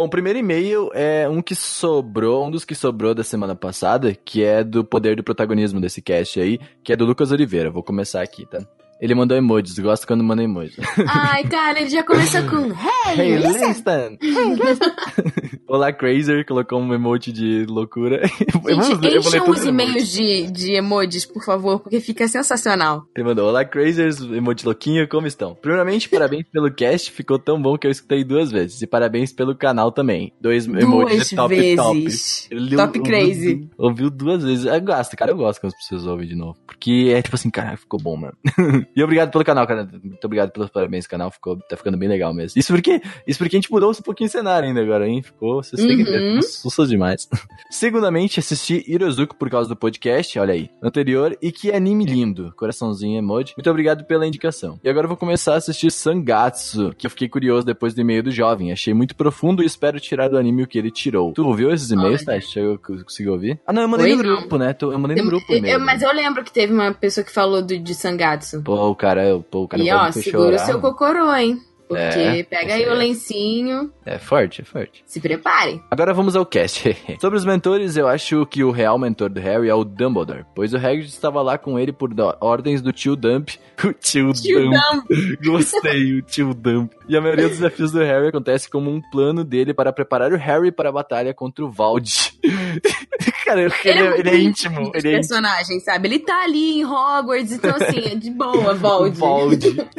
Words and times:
Bom, 0.00 0.06
o 0.06 0.08
primeiro 0.08 0.38
e-mail 0.38 0.88
é 0.94 1.28
um 1.28 1.42
que 1.42 1.54
sobrou, 1.54 2.46
um 2.46 2.50
dos 2.50 2.64
que 2.64 2.74
sobrou 2.74 3.14
da 3.14 3.22
semana 3.22 3.54
passada, 3.54 4.14
que 4.14 4.42
é 4.42 4.64
do 4.64 4.82
poder 4.82 5.14
do 5.14 5.22
protagonismo 5.22 5.78
desse 5.78 6.00
cast 6.00 6.40
aí, 6.40 6.58
que 6.82 6.90
é 6.90 6.96
do 6.96 7.04
Lucas 7.04 7.30
Oliveira. 7.30 7.70
Vou 7.70 7.82
começar 7.82 8.22
aqui, 8.22 8.46
tá? 8.46 8.66
Ele 9.00 9.14
mandou 9.14 9.34
emojis, 9.34 9.78
gosta 9.78 10.06
quando 10.06 10.22
manda 10.22 10.42
emoji. 10.42 10.74
Ai, 11.08 11.42
cara, 11.44 11.80
ele 11.80 11.88
já 11.88 12.02
começou 12.02 12.42
com 12.42 12.66
Hey, 12.66 13.18
Hey, 13.18 13.36
listen! 13.38 13.68
Linston! 13.68 14.18
Olá, 15.66 15.90
Crazer, 15.92 16.44
colocou 16.44 16.78
um 16.80 16.92
emoji 16.92 17.32
de 17.32 17.64
loucura. 17.66 18.20
Gente, 18.26 19.06
eu 19.14 19.20
encham 19.20 19.48
os 19.48 19.64
e-mails 19.64 20.08
de, 20.12 20.50
de 20.50 20.74
emojis, 20.74 21.24
por 21.24 21.42
favor, 21.44 21.80
porque 21.80 21.98
fica 22.00 22.28
sensacional. 22.28 23.04
Ele 23.16 23.24
mandou, 23.26 23.48
olá 23.48 23.64
Crazers, 23.64 24.20
emoji 24.20 24.66
louquinho, 24.66 25.08
como 25.08 25.26
estão? 25.26 25.54
Primeiramente, 25.54 26.08
parabéns 26.08 26.44
pelo 26.52 26.70
cast, 26.70 27.10
ficou 27.12 27.38
tão 27.38 27.60
bom 27.62 27.78
que 27.78 27.86
eu 27.86 27.90
escutei 27.90 28.22
duas 28.22 28.50
vezes. 28.50 28.82
E 28.82 28.86
parabéns 28.86 29.32
pelo 29.32 29.54
canal 29.56 29.90
também. 29.92 30.32
Dois 30.40 30.66
emojis 30.66 30.90
Duas 31.16 31.28
de 31.30 31.36
top 31.36 31.54
vezes. 31.54 31.76
top. 31.76 32.54
Ele 32.54 32.76
Top 32.76 32.98
ouviu- 32.98 33.02
crazy. 33.02 33.68
Ouviu 33.78 34.10
duas 34.10 34.44
vezes. 34.44 34.66
Eu 34.66 34.80
gosto, 34.82 35.16
cara, 35.16 35.30
eu 35.30 35.36
gosto 35.36 35.60
quando 35.60 35.72
as 35.72 35.78
pessoas 35.78 36.06
ouvem 36.06 36.26
de 36.28 36.34
novo. 36.34 36.58
Porque 36.66 37.12
é 37.14 37.22
tipo 37.22 37.36
assim, 37.36 37.48
cara, 37.48 37.76
ficou 37.78 37.98
bom, 38.00 38.16
mano. 38.16 38.34
E 38.94 39.02
obrigado 39.02 39.30
pelo 39.30 39.44
canal, 39.44 39.66
cara. 39.66 39.88
Muito 40.02 40.24
obrigado 40.24 40.50
pelos 40.50 40.70
parabéns, 40.70 41.04
o 41.06 41.08
canal 41.08 41.30
ficou, 41.30 41.56
tá 41.58 41.76
ficando 41.76 41.96
bem 41.96 42.08
legal 42.08 42.32
mesmo. 42.34 42.58
Isso 42.58 42.72
porque, 42.72 43.00
isso 43.26 43.38
porque 43.38 43.56
a 43.56 43.58
gente 43.60 43.70
mudou 43.70 43.90
um 43.90 43.94
pouquinho 43.94 44.28
o 44.28 44.30
cenário 44.32 44.68
ainda 44.68 44.80
agora, 44.82 45.06
hein? 45.08 45.22
Ficou, 45.22 45.62
vocês 45.62 45.80
têm 45.80 45.96
que 45.96 46.04
ver, 46.04 46.20
Uhum. 46.20 46.40
ficou 46.42 46.70
susto 46.70 46.86
demais. 46.88 47.28
Segundamente, 47.70 48.40
assisti 48.40 48.84
Hirozuko 48.86 49.36
por 49.36 49.48
causa 49.50 49.68
do 49.68 49.76
podcast, 49.76 50.38
olha 50.38 50.54
aí, 50.54 50.68
anterior, 50.82 51.36
e 51.40 51.52
que 51.52 51.70
anime 51.72 52.04
lindo, 52.04 52.52
coraçãozinho 52.56 53.18
emoji. 53.18 53.54
Muito 53.56 53.70
obrigado 53.70 54.04
pela 54.04 54.26
indicação. 54.26 54.78
E 54.82 54.88
agora 54.88 55.04
eu 55.04 55.08
vou 55.08 55.16
começar 55.16 55.54
a 55.54 55.56
assistir 55.56 55.90
Sangatsu, 55.90 56.94
que 56.96 57.06
eu 57.06 57.10
fiquei 57.10 57.28
curioso 57.28 57.64
depois 57.66 57.94
do 57.94 58.00
e-mail 58.00 58.22
do 58.22 58.30
jovem. 58.30 58.72
Achei 58.72 58.92
muito 58.92 59.14
profundo 59.14 59.62
e 59.62 59.66
espero 59.66 60.00
tirar 60.00 60.28
do 60.28 60.36
anime 60.36 60.62
o 60.62 60.66
que 60.66 60.78
ele 60.78 60.90
tirou. 60.90 61.32
Tu 61.32 61.46
ouviu 61.46 61.70
esses 61.72 61.90
e-mails, 61.90 62.24
Olha. 62.26 62.40
tá? 62.40 62.46
Chegou, 62.46 62.78
conseguiu 62.78 63.32
ouvir? 63.32 63.60
Ah, 63.66 63.72
não, 63.72 63.82
eu 63.82 63.88
mandei 63.88 64.12
Oi, 64.12 64.16
no 64.16 64.22
não. 64.22 64.36
grupo, 64.40 64.58
né? 64.58 64.72
Tu- 64.72 64.90
Eu 64.92 64.98
mandei 64.98 65.16
no 65.22 65.28
grupo 65.30 65.46
Eu- 65.52 65.58
e-mail. 65.58 65.74
eu- 65.74 65.80
mas 65.80 66.02
eu 66.02 66.12
lembro 66.12 66.42
que 66.44 66.52
teve 66.52 66.72
uma 66.72 66.92
pessoa 66.92 67.24
que 67.24 67.32
falou 67.32 67.62
do, 67.62 67.78
de 67.78 67.94
Sangatsu. 67.94 68.62
Pô, 68.62 68.74
o 68.88 68.94
cara, 68.96 69.22
pô, 69.50 69.62
o 69.64 69.68
cara 69.68 69.82
e 69.82 69.90
ó, 69.92 70.10
segura 70.12 70.56
chorar, 70.58 70.62
o 70.62 70.66
seu 70.66 70.80
cocorô, 70.80 71.34
hein? 71.34 71.60
Porque 71.88 72.00
É, 72.02 72.42
pega 72.44 72.78
isso 72.78 72.88
aí 72.88 72.88
o 72.88 72.94
lencinho, 72.96 73.92
É 74.06 74.16
forte, 74.16 74.62
é 74.62 74.64
forte. 74.64 75.02
se 75.04 75.20
prepare. 75.20 75.82
Agora 75.90 76.14
vamos 76.14 76.36
ao 76.36 76.46
cast. 76.46 76.96
Sobre 77.20 77.36
os 77.36 77.44
mentores, 77.44 77.96
eu 77.96 78.06
acho 78.06 78.46
que 78.46 78.62
o 78.62 78.70
real 78.70 78.96
mentor 78.96 79.28
do 79.28 79.40
Harry 79.40 79.68
é 79.68 79.74
o 79.74 79.82
Dumbledore, 79.82 80.44
pois 80.54 80.72
o 80.72 80.76
Hagrid 80.76 81.06
estava 81.08 81.42
lá 81.42 81.58
com 81.58 81.76
ele 81.80 81.90
por 81.92 82.10
ordens 82.40 82.80
do 82.80 82.92
tio 82.92 83.16
Dump. 83.16 83.50
O 83.82 83.92
tio, 83.94 84.30
Tio 84.34 84.70
Dump. 84.70 85.06
Gostei, 85.42 86.18
o 86.18 86.22
tio 86.22 86.52
Dump. 86.54 86.92
E 87.08 87.16
a 87.16 87.20
maioria 87.20 87.48
dos 87.48 87.56
desafios 87.56 87.90
do 87.90 87.98
Harry 88.00 88.28
acontece 88.28 88.68
como 88.70 88.90
um 88.90 89.00
plano 89.10 89.42
dele 89.42 89.72
para 89.72 89.90
preparar 89.90 90.30
o 90.32 90.36
Harry 90.36 90.70
para 90.70 90.90
a 90.90 90.92
batalha 90.92 91.32
contra 91.32 91.64
o 91.64 91.70
Valde. 91.70 92.34
Cara, 93.50 93.62
ele, 93.62 93.72
ele, 93.84 94.00
é, 94.00 94.18
ele 94.20 94.30
é 94.30 94.38
íntimo. 94.38 94.80
Ele 94.80 94.88
é 94.94 94.98
íntimo. 94.98 95.12
personagens, 95.12 95.82
sabe? 95.84 96.08
Ele 96.08 96.18
tá 96.20 96.42
ali 96.44 96.78
em 96.80 96.84
Hogwarts, 96.84 97.52
então 97.52 97.74
assim, 97.74 97.98
é 98.12 98.14
de 98.14 98.30
boa, 98.30 98.74
Vold. 98.74 99.18
Valde. 99.18 99.76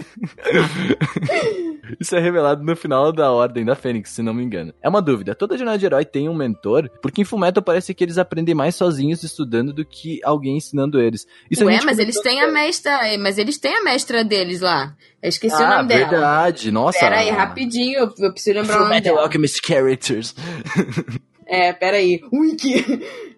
Isso 2.00 2.16
é 2.16 2.20
revelado 2.20 2.64
no 2.64 2.76
final 2.76 3.12
da 3.12 3.32
Ordem 3.32 3.66
da 3.66 3.76
Fênix, 3.76 4.12
se 4.12 4.22
não 4.22 4.34
me 4.34 4.44
engano. 4.44 4.74
É 4.82 4.88
uma 4.90 5.02
dúvida. 5.02 5.36
Toda 5.36 5.58
jornada 5.58 5.78
de 5.78 5.86
herói 5.86 6.06
tem 6.06 6.30
um 6.30 6.34
mentor, 6.34 6.90
porque 7.02 7.22
em 7.22 7.26
Fullmetal 7.26 7.62
parece 7.64 7.94
que 7.94 8.04
eles 8.04 8.18
aprendem 8.18 8.56
mais 8.56 8.76
sozinhos 8.76 9.24
estudando 9.24 9.74
do 9.74 9.84
que 9.86 10.20
alguém 10.24 10.58
ensinando 10.58 11.00
eles. 11.02 11.28
Isso 11.50 11.66
Ué, 11.66 11.80
mas 11.84 12.00
eles 12.00 12.20
têm 12.22 12.42
a 12.42 12.48
mestra, 12.48 12.92
é, 13.08 13.18
mas 13.18 13.38
eles 13.38 13.58
têm 13.58 13.76
a 13.76 13.84
mestra 13.84 14.24
deles 14.24 14.62
lá. 14.62 14.96
Eu 15.22 15.30
esqueci 15.30 15.56
o 15.56 15.66
Ah, 15.66 15.78
nome 15.78 15.90
dela. 15.90 16.10
verdade. 16.10 16.72
Nossa. 16.72 17.00
Pera 17.00 17.20
aí, 17.20 17.30
rapidinho, 17.30 18.00
eu, 18.00 18.14
eu 18.20 18.32
preciso 18.32 18.58
lembrar 18.60 18.76
o 18.76 18.80
nome 18.80 18.90
Fullmetal 18.90 19.14
dela. 19.16 19.26
Alchemist 19.28 19.62
Characters. 19.66 20.36
É, 21.52 21.74
pera 21.74 21.98
aí. 21.98 22.22
Wiki. 22.32 22.76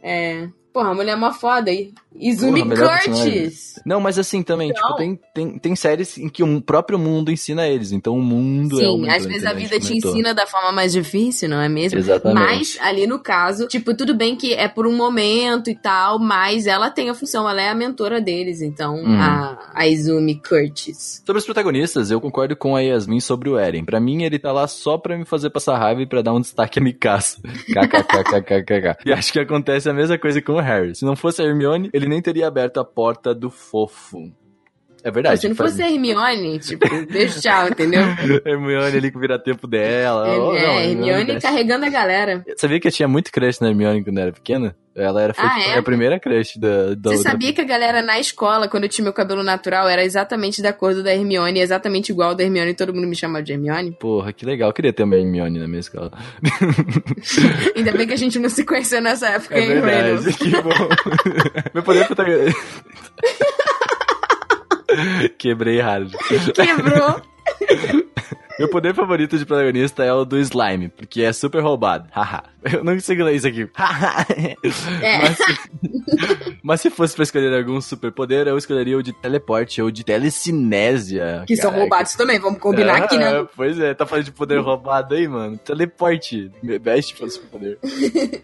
É. 0.05 0.47
Porra, 0.71 0.91
a 0.91 0.93
mulher 0.93 1.13
é 1.13 1.15
mó 1.15 1.31
foda 1.33 1.71
aí. 1.71 1.91
Izumi. 2.19 2.61
Curtis. 2.63 3.79
Não, 3.85 3.99
mas 3.99 4.17
assim 4.19 4.41
também, 4.43 4.69
Não. 4.69 4.75
tipo, 4.75 4.95
tem, 4.95 5.19
tem, 5.33 5.57
tem 5.57 5.75
séries 5.75 6.17
em 6.17 6.29
que 6.29 6.43
o 6.43 6.61
próprio 6.61 6.97
mundo 6.99 7.31
ensina 7.31 7.67
eles. 7.67 7.91
Então 7.91 8.15
o 8.15 8.21
mundo 8.21 8.79
é 8.81 8.87
o 8.87 8.97
Sim, 9.03 9.09
às 9.09 9.25
vezes 9.25 9.45
a 9.45 9.53
vida 9.53 9.79
te 9.79 9.93
mentor. 9.93 10.11
ensina 10.11 10.33
da 10.33 10.45
forma 10.45 10.71
mais 10.71 10.93
difícil, 10.93 11.49
não 11.49 11.59
é 11.61 11.67
mesmo? 11.67 11.99
Exatamente. 11.99 12.39
Mas 12.39 12.77
ali 12.81 13.07
no 13.07 13.19
caso, 13.19 13.67
tipo, 13.67 13.95
tudo 13.95 14.13
bem 14.15 14.35
que 14.35 14.53
é 14.53 14.67
por 14.67 14.85
um 14.87 14.95
momento 14.95 15.69
e 15.69 15.75
tal, 15.75 16.19
mas 16.19 16.67
ela 16.67 16.89
tem 16.89 17.09
a 17.09 17.13
função, 17.13 17.49
ela 17.49 17.61
é 17.61 17.69
a 17.69 17.75
mentora 17.75 18.21
deles, 18.21 18.61
então, 18.61 18.95
Hum. 18.95 19.17
a, 19.19 19.71
a 19.73 19.87
Izumi 19.87 20.35
Curtis. 20.35 21.21
Sobre 21.25 21.39
os 21.39 21.45
protagonistas, 21.45 22.11
eu 22.11 22.21
concordo 22.21 22.55
com 22.55 22.75
a 22.75 22.81
Yasmin 22.81 23.19
sobre 23.19 23.49
o 23.49 23.57
Eren. 23.57 23.83
Pra 23.83 23.99
mim, 23.99 24.23
ele 24.23 24.37
tá 24.39 24.51
lá 24.51 24.67
só 24.67 24.97
pra 24.97 25.17
me 25.17 25.25
fazer 25.25 25.49
passar 25.49 25.77
raiva 25.77 26.01
e 26.01 26.05
pra 26.05 26.21
dar 26.21 26.33
um 26.33 26.39
destaque 26.41 26.79
a 26.79 26.81
Mikasa. 26.81 27.37
KKKKKK. 27.73 28.97
e 29.05 29.11
acho 29.13 29.31
que 29.33 29.39
acontece 29.39 29.89
a 29.89 29.93
mesma 29.93 30.17
coisa 30.17 30.41
com 30.41 30.53
o 30.53 30.59
Harry. 30.59 30.95
Se 30.95 31.05
não 31.05 31.15
fosse 31.15 31.41
a 31.41 31.45
Hermione, 31.45 31.89
ele 31.93 32.02
nem 32.07 32.21
teria 32.21 32.47
aberto 32.47 32.79
a 32.79 32.85
porta 32.85 33.33
do 33.33 33.49
fofo. 33.49 34.31
É 35.03 35.11
verdade. 35.11 35.41
Se 35.41 35.49
não 35.49 35.55
fosse 35.55 35.81
a 35.83 35.91
Hermione, 35.91 36.59
tipo, 36.63 36.87
beijo, 37.11 37.41
tchau, 37.41 37.67
entendeu? 37.67 38.01
Hermione 38.45 38.97
ali 38.97 39.11
com 39.11 39.17
o 39.17 39.21
vira-tempo 39.21 39.67
dela. 39.67 40.27
É, 40.29 40.37
Oh, 40.39 40.55
é, 40.55 40.61
não, 40.65 40.79
Hermione 40.79 41.25
desce. 41.25 41.41
carregando 41.45 41.85
a 41.85 41.89
galera. 41.89 42.45
Sabia 42.55 42.79
que 42.79 42.87
eu 42.87 42.91
tinha 42.91 43.07
muito 43.07 43.29
crush 43.31 43.59
na 43.59 43.67
Hermione 43.69 44.01
quando 44.03 44.17
era 44.19 44.31
pequena? 44.31 44.75
Ela 44.95 45.21
era 45.23 45.33
foi, 45.33 45.43
Ah, 45.43 45.49
tipo, 45.57 45.69
é? 45.71 45.77
a 45.79 45.81
primeira 45.83 46.19
crush 46.19 46.59
da, 46.59 46.93
da 46.93 47.09
Você 47.09 47.17
outra- 47.17 47.31
sabia 47.31 47.51
que 47.51 47.61
a 47.61 47.63
galera 47.63 48.01
na 48.03 48.19
escola, 48.19 48.67
quando 48.67 48.83
eu 48.83 48.89
tinha 48.89 49.03
meu 49.03 49.11
cabelo 49.13 49.41
natural, 49.41 49.89
era 49.89 50.03
exatamente 50.03 50.61
da 50.61 50.71
cor 50.71 50.93
da 51.01 51.11
Hermione, 51.11 51.59
exatamente 51.59 52.11
igual 52.11 52.35
da 52.35 52.43
Hermione, 52.43 52.71
e 52.71 52.75
todo 52.75 52.93
mundo 52.93 53.07
me 53.07 53.15
chamava 53.15 53.41
de 53.43 53.53
Hermione? 53.53 53.97
Porra, 53.99 54.31
que 54.31 54.45
legal. 54.45 54.69
Eu 54.69 54.73
queria 54.73 54.93
ter 54.93 55.01
uma 55.03 55.15
Hermione 55.15 55.57
na 55.57 55.67
minha 55.67 55.79
escola. 55.79 56.11
Ainda 57.75 57.91
bem 57.91 58.05
que 58.05 58.13
a 58.13 58.17
gente 58.17 58.37
não 58.37 58.49
se 58.49 58.63
conheceu 58.63 59.01
nessa 59.01 59.29
época, 59.29 59.55
É 59.55 59.61
hein, 59.61 59.81
verdade, 59.81 60.33
que 60.37 60.49
bom. 60.61 60.69
Meu 61.73 61.81
poder 61.83 62.05
protagonista. 62.05 62.61
Quebrei 65.39 65.79
hard. 65.81 66.13
Quebrou. 66.53 67.21
Meu 68.59 68.69
poder 68.69 68.93
favorito 68.93 69.37
de 69.37 69.45
protagonista 69.45 70.03
é 70.03 70.13
o 70.13 70.23
do 70.25 70.37
slime, 70.39 70.89
porque 70.89 71.21
é 71.23 71.33
super 71.33 71.61
roubado. 71.61 72.07
Haha. 72.11 72.43
Eu 72.71 72.83
não 72.83 72.93
consigo 72.93 73.23
ler 73.23 73.35
isso 73.35 73.47
aqui. 73.47 73.67
Haha. 73.75 74.25
É. 75.01 75.17
Mas, 75.21 75.37
se... 75.37 76.53
Mas 76.63 76.81
se 76.81 76.89
fosse 76.89 77.13
pra 77.15 77.23
escolher 77.23 77.53
algum 77.57 77.81
superpoder, 77.81 78.47
eu 78.47 78.57
escolheria 78.57 78.97
o 78.97 79.03
de 79.03 79.11
teleporte 79.11 79.81
ou 79.81 79.91
de 79.91 80.03
telecinésia. 80.03 81.43
Que 81.45 81.55
são 81.55 81.65
Caraca. 81.71 81.79
roubados 81.81 82.13
também, 82.15 82.39
vamos 82.39 82.59
combinar 82.59 83.01
Ah, 83.01 83.05
aqui, 83.05 83.17
né? 83.17 83.45
Pois 83.55 83.77
é, 83.79 83.93
tá 83.93 84.05
falando 84.05 84.25
de 84.25 84.31
poder 84.31 84.59
roubado 84.59 85.13
aí, 85.15 85.27
mano. 85.27 85.57
Teleporte. 85.57 86.49
Best 86.81 87.15
fosse 87.15 87.39
poder. 87.39 87.79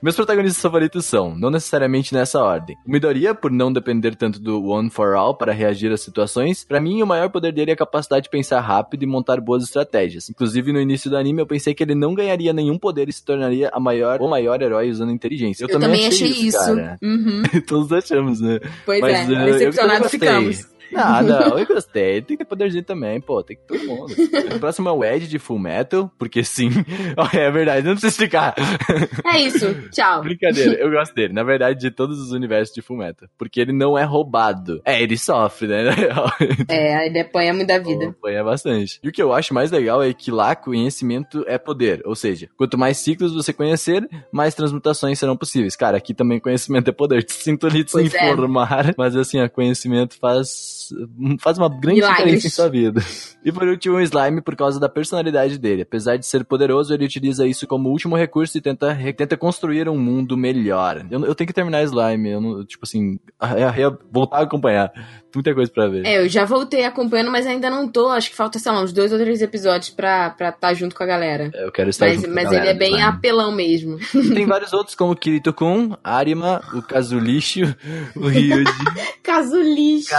Meus 0.02 0.16
protagonistas 0.16 0.62
favoritos 0.62 1.06
são, 1.06 1.36
não 1.36 1.50
necessariamente 1.50 2.14
nessa 2.14 2.42
ordem. 2.44 2.76
O 2.86 2.92
Midoriya, 2.92 3.34
por 3.34 3.52
não 3.52 3.72
depender 3.72 4.16
tanto 4.16 4.40
do 4.40 4.64
One 4.66 4.90
for 4.90 5.14
All 5.16 5.36
para 5.36 5.54
reagir 5.54 5.92
às 5.92 6.02
situações, 6.02 6.64
pra 6.66 6.82
mim 6.82 7.02
o 7.02 7.08
maior 7.08 7.30
poder 7.30 7.54
dele 7.54 7.72
é 7.72 7.74
a 7.74 7.78
capacidade 7.78 8.24
de 8.24 8.30
pensar 8.30 8.60
rápido 8.60 9.04
e 9.04 9.06
montar 9.06 9.40
boas 9.40 9.64
estratégias. 9.64 9.99
Inclusive, 10.30 10.72
no 10.72 10.80
início 10.80 11.10
do 11.10 11.18
anime, 11.18 11.42
eu 11.42 11.48
pensei 11.48 11.74
que 11.74 11.84
ele 11.84 11.96
não 11.96 12.14
ganharia 12.14 12.54
nenhum 12.54 12.78
poder 12.78 13.10
e 13.10 13.14
se 13.14 13.24
tornaria 13.24 13.70
a 13.74 13.80
maior 13.80 14.22
ou 14.22 14.30
maior 14.30 14.62
herói 14.62 14.90
usando 14.90 15.12
inteligência. 15.12 15.64
Eu, 15.64 15.70
Eu 15.70 15.80
também 15.80 16.08
achei 16.08 16.30
isso. 16.30 16.58
cara. 16.58 16.98
Uhum. 17.02 17.44
Todos 17.68 17.92
achamos, 17.92 18.42
né? 18.42 18.60
Pois 18.86 19.02
Mas, 19.02 19.30
é, 19.30 19.34
eh, 19.34 19.46
decepcionados 19.46 20.12
ficamos. 20.12 20.68
Ah, 20.96 21.22
não, 21.24 21.58
eu 21.58 21.66
gostei. 21.66 22.22
Tem 22.22 22.38
que 22.38 22.44
ter 22.44 22.50
poderzinho 22.50 22.84
também, 22.84 23.20
pô. 23.22 23.44
Tem 23.44 23.58
que 23.58 23.64
todo 23.64 23.86
mundo. 23.86 24.14
O 24.56 24.60
próximo 24.60 24.90
é 24.90 24.92
o 24.92 25.04
Ed 25.04 25.28
de 25.28 25.40
Full 25.40 25.60
Metal, 25.60 26.12
porque 26.18 26.44
sim. 26.44 26.70
é 27.34 27.52
verdade, 27.52 27.86
não 27.86 27.94
precisa 27.94 28.08
explicar. 28.08 28.56
É 29.34 29.40
isso, 29.40 29.90
tchau. 29.92 30.22
Brincadeira, 30.22 30.74
eu 30.74 30.90
gosto 30.92 31.14
dele. 31.14 31.34
Na 31.34 31.44
verdade, 31.44 31.80
de 31.80 31.92
todos 31.92 32.20
os 32.20 32.32
universos 32.32 32.74
de 32.74 32.82
Full 32.82 32.98
Metal. 32.98 33.30
Porque 33.38 33.60
ele 33.60 33.74
não 33.74 33.98
é 33.98 34.04
roubado. 34.04 34.82
É, 34.86 35.02
ele 35.02 35.18
sofre, 35.18 35.68
né? 35.68 35.90
É, 36.68 37.08
ele 37.08 37.20
apanha 37.20 37.54
muito 37.54 37.68
da 37.68 37.80
vida. 37.80 38.10
Apanha 38.10 38.44
bastante. 38.44 39.00
E 39.04 39.10
o 39.10 39.12
que 39.12 39.22
eu 39.22 39.34
acho 39.34 39.54
mais 39.54 39.72
legal 39.72 40.02
é 40.04 40.14
que 40.14 40.32
lá 40.32 40.56
conhecimento 40.56 41.44
é 41.48 41.58
poder. 41.58 42.02
Ou 42.06 42.16
seja, 42.16 42.50
quanto 42.58 42.78
mais 42.78 42.98
ciclos 42.98 43.34
você 43.34 43.52
conhecer, 43.52 44.08
mais 44.32 44.56
transmutações 44.56 45.18
serão 45.20 45.36
possíveis. 45.36 45.76
Cara, 45.76 45.98
aqui 45.98 46.14
também 46.14 46.40
conhecimento 46.40 46.90
é 46.90 46.94
poder. 46.94 47.26
Sinto 47.28 47.68
lhe 47.68 47.88
se 47.88 48.00
é. 48.18 48.32
informar, 48.32 48.94
mas 48.98 49.16
assim, 49.16 49.42
o 49.42 49.50
conhecimento 49.50 50.18
faz, 50.20 50.79
faz 51.40 51.58
uma 51.58 51.70
grande 51.70 52.00
Milagres. 52.02 52.18
diferença 52.18 52.48
em 52.48 52.50
sua 52.50 52.70
vida. 52.70 53.02
E 53.42 53.54
por 53.54 53.66
último, 53.66 53.96
o 53.96 54.02
Slime, 54.02 54.42
por 54.42 54.54
causa 54.54 54.82
da 54.82 54.90
personalidade 54.90 55.58
dele. 55.58 55.84
Apesar 55.84 56.18
de 56.18 56.26
ser 56.26 56.44
poderoso, 56.44 56.94
ele 56.94 57.06
utiliza 57.06 57.48
isso 57.48 57.66
como 57.66 57.88
último 57.88 58.18
recurso 58.18 58.58
e 58.58 58.62
tenta, 58.62 58.94
tenta 59.16 59.38
construir 59.38 59.88
um 59.88 59.98
mundo 59.98 60.36
melhor. 60.36 61.06
Eu, 61.10 61.24
eu 61.24 61.34
tenho 61.34 61.48
que 61.48 61.54
terminar 61.54 61.82
Slime. 61.84 62.32
Eu 62.32 62.42
não, 62.42 62.66
tipo 62.66 62.84
assim, 62.86 63.18
é, 63.42 63.82
é 63.84 63.98
voltar 64.12 64.40
a 64.40 64.42
acompanhar. 64.42 64.92
Muita 65.34 65.54
coisa 65.54 65.72
pra 65.72 65.88
ver. 65.88 66.06
É, 66.06 66.18
eu 66.22 66.28
já 66.28 66.44
voltei 66.44 66.84
acompanhando, 66.84 67.32
mas 67.32 67.48
ainda 67.48 67.70
não 67.70 67.88
tô. 67.88 68.10
Acho 68.10 68.30
que 68.30 68.36
falta, 68.36 68.60
sei 68.60 68.72
lá, 68.74 68.82
uns 68.84 68.92
dois 68.92 69.14
ou 69.14 69.18
três 69.18 69.42
episódios 69.42 69.90
pra 69.90 70.28
estar 70.28 70.52
tá 70.52 70.74
junto 70.74 70.94
com 70.94 71.04
a 71.04 71.06
galera. 71.06 71.50
Eu 71.54 71.72
quero 71.72 71.90
estar 71.92 72.08
Mas, 72.08 72.16
junto 72.16 72.26
com 72.26 72.32
a 72.32 72.36
mas 72.36 72.44
galera 72.44 72.64
ele 72.66 72.72
é 72.72 72.78
bem 72.78 72.90
Slime. 72.90 73.04
apelão 73.08 73.52
mesmo. 73.56 73.98
Tem 74.34 74.46
vários 74.48 74.74
outros, 74.74 74.96
como 74.96 75.16
Kirito-kun, 75.16 75.96
Arima, 76.04 76.62
o 76.74 76.82
Kazulicho, 76.82 77.74
o 78.18 78.28
Ryuji. 78.28 78.66
caso 79.24 79.62
lixo. 79.62 80.10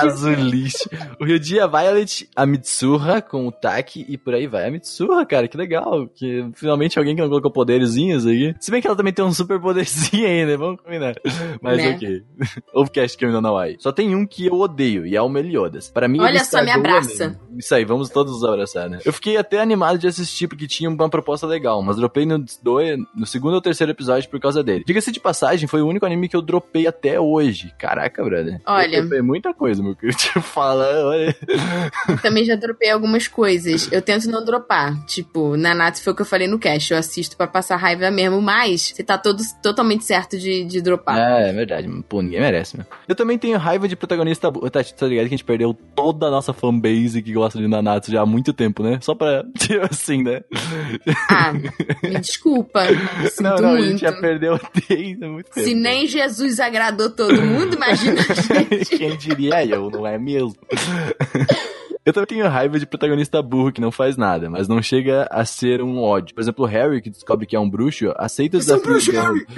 Lixo. 0.62 0.88
O 1.20 1.24
Ryuji, 1.24 1.60
a 1.60 1.66
Violet, 1.66 2.28
a 2.34 2.46
Mitsuha 2.46 3.20
com 3.22 3.46
o 3.46 3.52
Taki 3.52 4.04
e 4.08 4.16
por 4.16 4.34
aí 4.34 4.46
vai. 4.46 4.66
A 4.66 4.70
Mitsuha, 4.70 5.24
cara, 5.26 5.48
que 5.48 5.56
legal. 5.56 6.08
Que 6.08 6.48
finalmente 6.54 6.98
alguém 6.98 7.14
que 7.14 7.22
não 7.22 7.28
colocou 7.28 7.50
poderzinhos 7.50 8.26
aí. 8.26 8.54
Se 8.60 8.70
bem 8.70 8.80
que 8.80 8.86
ela 8.86 8.96
também 8.96 9.12
tem 9.12 9.24
um 9.24 9.32
super 9.32 9.60
poderzinho 9.60 10.26
aí, 10.26 10.44
né? 10.44 10.56
Vamos 10.56 10.80
combinar. 10.80 11.14
Mas 11.60 11.78
Né? 11.78 11.94
ok. 11.94 12.22
Overcast 12.74 13.16
Criminal 13.16 13.42
Nawai. 13.42 13.76
Só 13.78 13.92
tem 13.92 14.14
um 14.14 14.26
que 14.26 14.46
eu 14.46 14.54
odeio 14.54 15.06
e 15.06 15.16
é 15.16 15.22
o 15.22 15.28
Meliodas. 15.28 15.90
Para 15.90 16.08
mim, 16.08 16.20
Olha 16.20 16.44
só, 16.44 16.62
me 16.62 16.70
abraça. 16.70 17.38
Isso 17.56 17.74
aí, 17.74 17.84
vamos 17.84 18.08
todos 18.10 18.32
nos 18.32 18.44
abraçar, 18.44 18.88
né? 18.88 18.98
Eu 19.04 19.12
fiquei 19.12 19.36
até 19.36 19.60
animado 19.60 19.98
de 19.98 20.06
assistir 20.06 20.48
porque 20.48 20.66
tinha 20.66 20.88
uma 20.88 21.08
proposta 21.08 21.46
legal, 21.46 21.82
mas 21.82 21.96
dropei 21.96 22.24
no, 22.26 22.44
dois, 22.62 22.98
no 23.14 23.26
segundo 23.26 23.54
ou 23.54 23.60
terceiro 23.60 23.92
episódio 23.92 24.28
por 24.30 24.40
causa 24.40 24.62
dele. 24.62 24.84
Diga-se 24.86 25.10
de 25.12 25.20
passagem, 25.20 25.68
foi 25.68 25.82
o 25.82 25.86
único 25.86 26.06
anime 26.06 26.28
que 26.28 26.36
eu 26.36 26.42
dropei 26.42 26.86
até 26.86 27.20
hoje. 27.20 27.72
Caraca, 27.78 28.22
brother. 28.22 28.60
Olha. 28.66 28.96
Eu 28.96 29.02
dropei 29.02 29.22
muita 29.22 29.52
coisa, 29.54 29.82
meu 29.82 29.94
querido. 29.94 30.18
Te 30.20 30.38
falar, 30.50 31.04
olha. 31.04 31.34
Também 32.22 32.44
já 32.44 32.56
dropei 32.56 32.90
algumas 32.90 33.26
coisas. 33.28 33.90
Eu 33.90 34.02
tento 34.02 34.28
não 34.28 34.44
dropar. 34.44 35.04
Tipo, 35.06 35.56
Nanatsu 35.56 36.02
foi 36.02 36.12
o 36.12 36.16
que 36.16 36.22
eu 36.22 36.26
falei 36.26 36.46
no 36.46 36.58
cast. 36.58 36.92
Eu 36.92 36.98
assisto 36.98 37.36
pra 37.36 37.46
passar 37.46 37.76
raiva 37.76 38.10
mesmo, 38.10 38.40
mas 38.42 38.92
você 38.94 39.02
tá 39.02 39.16
todo, 39.16 39.42
totalmente 39.62 40.04
certo 40.04 40.38
de, 40.38 40.64
de 40.64 40.80
dropar. 40.80 41.18
É, 41.18 41.50
é 41.50 41.52
verdade. 41.52 41.88
Pô, 42.08 42.20
ninguém 42.22 42.40
merece, 42.40 42.76
meu. 42.76 42.86
Eu 43.08 43.14
também 43.14 43.38
tenho 43.38 43.58
raiva 43.58 43.88
de 43.88 43.96
protagonista. 43.96 44.50
Tá, 44.52 44.82
tá 44.82 45.06
ligado 45.06 45.24
que 45.24 45.34
a 45.34 45.36
gente 45.36 45.44
perdeu 45.44 45.72
toda 45.94 46.26
a 46.26 46.30
nossa 46.30 46.52
fanbase 46.52 47.22
que 47.22 47.32
gosta 47.32 47.58
de 47.58 47.68
Nanatsu 47.68 48.10
já 48.10 48.22
há 48.22 48.26
muito 48.26 48.52
tempo, 48.52 48.82
né? 48.82 48.98
Só 49.00 49.14
pra. 49.14 49.44
Tipo 49.58 49.86
assim, 49.90 50.22
né? 50.22 50.40
Ah, 51.30 51.52
me 51.52 52.18
desculpa. 52.20 52.80
Sinto 53.30 53.42
não, 53.42 53.56
não, 53.56 53.74
a 53.74 53.80
gente 53.80 53.88
muito. 53.88 54.00
já 54.00 54.12
perdeu 54.12 54.58
desde 54.88 55.26
muito 55.26 55.50
tempo. 55.50 55.66
Se 55.66 55.74
nem 55.74 56.06
Jesus 56.06 56.58
agradou 56.58 57.10
todo 57.10 57.40
mundo, 57.40 57.76
imagina 57.76 58.20
a 58.20 58.34
gente. 58.34 58.96
Quem 58.96 59.16
diria 59.16 59.64
eu, 59.64 59.90
não 59.90 60.06
é 60.06 60.18
mesmo? 60.18 60.39
killed. 60.40 60.56
Eu 62.10 62.14
também 62.14 62.26
tenho 62.26 62.48
raiva 62.48 62.76
de 62.78 62.86
protagonista 62.86 63.40
burro 63.40 63.70
que 63.70 63.80
não 63.80 63.92
faz 63.92 64.16
nada, 64.16 64.50
mas 64.50 64.66
não 64.66 64.82
chega 64.82 65.28
a 65.30 65.44
ser 65.44 65.80
um 65.80 66.00
ódio. 66.00 66.34
Por 66.34 66.40
exemplo, 66.40 66.64
o 66.64 66.68
Harry, 66.68 67.00
que 67.00 67.08
descobre 67.08 67.46
que 67.46 67.54
é 67.54 67.60
um 67.60 67.70
bruxo, 67.70 68.12
aceita 68.16 68.56
o 68.56 68.60
Você 68.60 68.72
é 68.72 68.74
um 68.74 68.78
desafio 68.78 68.92
bruxo, 68.92 69.06
de 69.06 69.12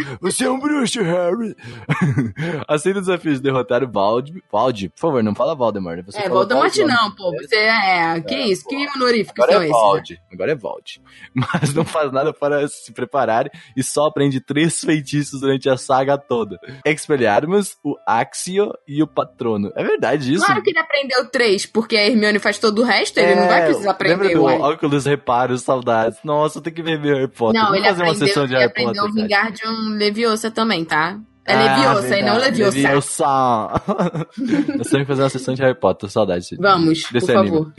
derro- 0.05 0.19
Você 0.21 0.45
é 0.45 0.51
um 0.51 0.61
bruxo, 0.61 1.03
Harry! 1.03 1.57
aceita 2.69 2.99
o 2.99 3.03
desafio 3.03 3.35
de 3.35 3.41
derrotar 3.41 3.83
o 3.83 3.91
Valde. 3.91 4.43
Valde, 4.53 4.89
por 4.91 4.99
favor, 5.01 5.23
não 5.23 5.35
fala 5.35 5.55
Valdemar. 5.55 5.97
né? 5.97 6.03
Você 6.03 6.19
É, 6.21 6.29
Voldemort 6.29 6.77
não, 6.79 7.15
pô. 7.15 7.31
Você 7.41 7.57
é. 7.57 8.21
Que 8.21 8.35
É, 8.35 8.47
isso? 8.49 8.69
Que 8.69 8.87
honoríficos 8.97 9.43
Agora 9.43 9.53
são 9.53 9.63
é 9.63 9.65
esses? 9.67 9.77
né? 9.77 9.81
Valde. 9.83 10.21
Agora 10.33 10.53
é 10.53 10.55
Valde. 10.55 11.03
Mas 11.35 11.75
não 11.75 11.85
faz 11.85 12.13
nada 12.13 12.33
para 12.33 12.69
se 12.69 12.93
preparar 12.93 13.51
e 13.77 13.83
só 13.83 14.07
aprende 14.07 14.41
três 14.41 14.81
feitiços 14.81 15.41
durante 15.41 15.69
a 15.71 15.77
saga 15.77 16.19
toda: 16.19 16.59
Expelliarmus, 16.85 17.77
o 17.85 17.97
Axio 18.07 18.73
e 18.87 19.03
o 19.03 19.07
Patrono. 19.07 19.73
É 19.75 19.83
verdade 19.83 20.35
isso? 20.35 20.45
Claro 20.45 20.63
que 20.63 20.71
ele 20.71 20.79
aprendeu 20.79 21.29
três, 21.31 21.65
porque 21.67 21.97
a 21.97 22.07
Hermione 22.07 22.39
faz 22.43 22.59
todo 22.59 22.81
o 22.81 22.85
resto, 22.85 23.19
ele 23.19 23.35
não 23.35 23.47
vai 23.49 23.65
precisar 23.67 23.91
aprender. 23.93 24.15
É, 24.15 24.17
Lembra 24.29 24.35
do 24.39 24.43
uai. 24.45 24.59
óculos 24.59 25.07
reparos, 25.07 25.63
saudades. 25.63 26.19
Nossa, 26.25 26.61
tenho 26.61 26.77
que 26.77 26.83
ver 26.83 26.99
meu 27.01 27.15
Harry 27.15 27.29
Potter. 27.29 27.61
Não, 27.61 27.69
Vamos 27.71 27.79
ele 27.81 27.89
fazer 27.89 28.03
uma 28.03 28.11
aprendeu, 28.13 28.29
sessão 28.29 28.47
de 28.47 28.53
ele 28.55 28.59
Harry 28.61 28.71
aprendeu 28.71 29.05
Potter. 29.07 29.25
o 29.25 29.29
cara. 29.29 29.45
Wingardium 29.47 29.97
Leviosa 29.97 30.51
também, 30.51 30.85
tá? 30.85 31.19
É 31.45 31.55
Ah, 31.55 31.77
Leviosa 31.77 32.19
e 32.19 32.23
não 32.23 32.37
Leviosa. 32.39 32.77
Leviosa. 32.77 33.27
Nós 34.79 34.89
temos 34.89 34.91
que 34.91 35.05
fazer 35.07 35.23
uma 35.23 35.29
sessão 35.29 35.55
de 35.55 35.63
Harry 35.63 35.75
Potter, 35.79 36.09
saudades. 36.11 36.49
Vamos, 36.59 37.05
Desse 37.11 37.27
por 37.27 37.37
anime. 37.37 37.51
favor. 37.59 37.73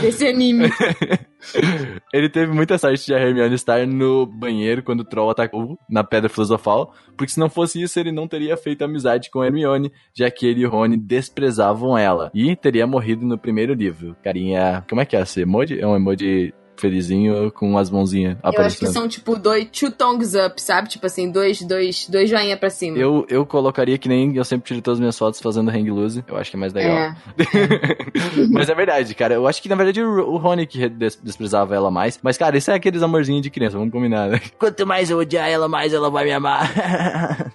Desse 0.00 0.26
anime. 0.28 0.72
Ele 2.12 2.28
teve 2.28 2.52
muita 2.52 2.78
sorte 2.78 3.06
de 3.06 3.14
a 3.14 3.18
Hermione 3.18 3.54
estar 3.54 3.86
no 3.86 4.26
banheiro 4.26 4.82
quando 4.82 5.00
o 5.00 5.04
Troll 5.04 5.30
atacou 5.30 5.78
na 5.88 6.02
Pedra 6.02 6.28
Filosofal, 6.28 6.94
porque 7.16 7.32
se 7.32 7.40
não 7.40 7.48
fosse 7.48 7.80
isso, 7.80 7.98
ele 7.98 8.12
não 8.12 8.26
teria 8.26 8.56
feito 8.56 8.82
amizade 8.82 9.30
com 9.30 9.44
Hermione, 9.44 9.92
já 10.14 10.30
que 10.30 10.46
ele 10.46 10.62
e 10.62 10.66
Rony 10.66 10.96
desprezavam 10.96 11.96
ela. 11.96 12.30
E 12.34 12.56
teria 12.56 12.86
morrido 12.86 13.24
no 13.24 13.38
primeiro 13.38 13.74
livro. 13.74 14.16
Carinha. 14.22 14.84
Como 14.88 15.00
é 15.00 15.04
que 15.04 15.16
é 15.16 15.20
esse 15.20 15.42
emoji? 15.42 15.80
É 15.80 15.86
um 15.86 15.96
emoji 15.96 16.54
felizinho 16.80 17.50
com 17.52 17.76
as 17.78 17.90
mãozinhas 17.90 18.36
Eu 18.42 18.48
acho 18.48 18.52
que 18.52 18.56
aparecendo. 18.84 18.92
são 18.92 19.08
tipo 19.08 19.36
dois 19.38 19.66
two 19.70 19.90
tongues 19.90 20.34
up, 20.34 20.60
sabe? 20.60 20.88
Tipo 20.88 21.06
assim, 21.06 21.30
dois, 21.30 21.60
dois, 21.62 22.06
dois 22.08 22.28
joinha 22.30 22.56
pra 22.56 22.70
cima. 22.70 22.96
Eu, 22.98 23.26
eu 23.28 23.44
colocaria 23.46 23.98
que 23.98 24.08
nem 24.08 24.34
eu 24.36 24.44
sempre 24.44 24.66
tiro 24.68 24.80
todas 24.82 24.96
as 24.96 25.00
minhas 25.00 25.18
fotos 25.18 25.40
fazendo 25.40 25.70
hang 25.70 25.90
loose. 25.90 26.24
Eu 26.26 26.36
acho 26.36 26.50
que 26.50 26.56
é 26.56 26.60
mais 26.60 26.72
legal. 26.72 26.96
É. 26.96 27.14
Mas 28.50 28.68
é 28.68 28.74
verdade, 28.74 29.14
cara. 29.14 29.34
Eu 29.34 29.46
acho 29.46 29.60
que 29.62 29.68
na 29.68 29.74
verdade 29.74 30.02
o 30.02 30.36
Rony 30.36 30.66
que 30.66 30.88
des- 30.88 31.18
desprezava 31.22 31.74
ela 31.74 31.90
mais. 31.90 32.18
Mas, 32.22 32.36
cara, 32.38 32.56
isso 32.56 32.70
é 32.70 32.74
aqueles 32.74 33.02
amorzinhos 33.02 33.42
de 33.42 33.50
criança, 33.50 33.76
vamos 33.78 33.92
combinar, 33.92 34.28
né? 34.28 34.40
Quanto 34.58 34.86
mais 34.86 35.10
eu 35.10 35.18
odiar 35.18 35.48
ela, 35.48 35.68
mais 35.68 35.92
ela 35.92 36.10
vai 36.10 36.24
me 36.24 36.32
amar. 36.32 36.70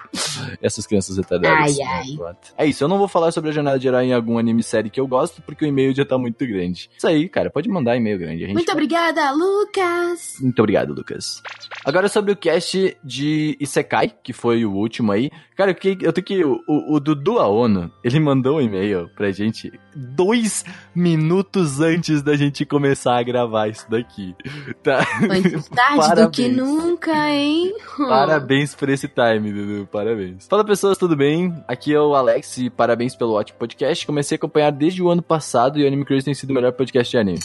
Essas 0.61 0.85
crianças 0.85 1.17
retardadas. 1.17 1.77
Ai, 1.79 1.85
ai. 1.85 2.05
né. 2.17 2.35
É 2.57 2.65
isso, 2.65 2.83
eu 2.83 2.87
não 2.87 2.97
vou 2.97 3.07
falar 3.07 3.31
sobre 3.31 3.49
a 3.49 3.53
jornada 3.53 3.77
de 3.79 3.87
herói 3.87 4.05
em 4.05 4.13
algum 4.13 4.37
anime 4.37 4.63
série 4.63 4.89
que 4.89 4.99
eu 4.99 5.07
gosto, 5.07 5.41
porque 5.41 5.65
o 5.65 5.67
e-mail 5.67 5.93
já 5.93 6.05
tá 6.05 6.17
muito 6.17 6.45
grande. 6.45 6.89
Isso 6.97 7.07
aí, 7.07 7.27
cara, 7.27 7.49
pode 7.49 7.67
mandar 7.69 7.95
e-mail 7.97 8.17
grande. 8.17 8.43
A 8.43 8.47
gente 8.47 8.55
Muito 8.55 8.71
obrigada, 9.13 9.31
Lucas. 9.31 10.35
muito 10.41 10.59
obrigado, 10.59 10.93
Lucas. 10.93 11.41
Agora 11.85 12.07
sobre 12.09 12.31
o 12.31 12.35
cast 12.35 12.97
de 13.03 13.57
Isekai, 13.59 14.13
que 14.23 14.33
foi 14.33 14.65
o 14.65 14.71
último 14.73 15.11
aí. 15.11 15.29
Cara, 15.55 15.71
eu, 15.71 15.75
que- 15.75 15.97
eu 16.01 16.11
tenho 16.11 16.25
que. 16.25 16.43
O, 16.43 16.95
o 16.95 16.99
Dudu 16.99 17.37
Aono, 17.39 17.91
ele 18.03 18.19
mandou 18.19 18.57
um 18.57 18.61
e-mail 18.61 19.07
pra 19.15 19.31
gente 19.31 19.71
dois 19.95 20.65
minutos 20.95 21.79
antes 21.79 22.21
da 22.23 22.35
gente 22.35 22.65
começar 22.65 23.19
a 23.19 23.23
gravar 23.23 23.67
isso 23.67 23.85
daqui. 23.89 24.35
Tá? 24.81 25.05
Antes 25.29 25.67
tarde 25.69 26.21
do 26.21 26.29
que 26.31 26.43
Parabéns. 26.49 26.57
nunca, 26.57 27.29
hein? 27.29 27.73
Parabéns 27.97 28.73
por 28.73 28.89
esse 28.89 29.07
time, 29.07 29.51
Dudu. 29.53 29.87
Parabéns. 29.91 30.47
Fala 30.47 30.65
pessoas, 30.65 30.97
tudo 30.97 31.15
bem? 31.15 31.53
Aqui 31.67 31.93
é 31.93 31.99
o 31.99 32.15
Alex 32.15 32.57
e 32.57 32.69
parabéns 32.69 33.15
pelo 33.15 33.33
ótimo 33.33 33.59
podcast. 33.59 34.05
Comecei 34.05 34.35
a 34.35 34.37
acompanhar 34.37 34.71
desde 34.71 35.03
o 35.03 35.09
ano 35.09 35.21
passado 35.21 35.77
e 35.79 35.83
o 35.83 35.87
Anime 35.87 36.05
Crazy 36.05 36.25
tem 36.25 36.33
sido 36.33 36.49
o 36.51 36.53
melhor 36.53 36.71
podcast 36.73 37.11
de 37.11 37.17
anime. 37.17 37.39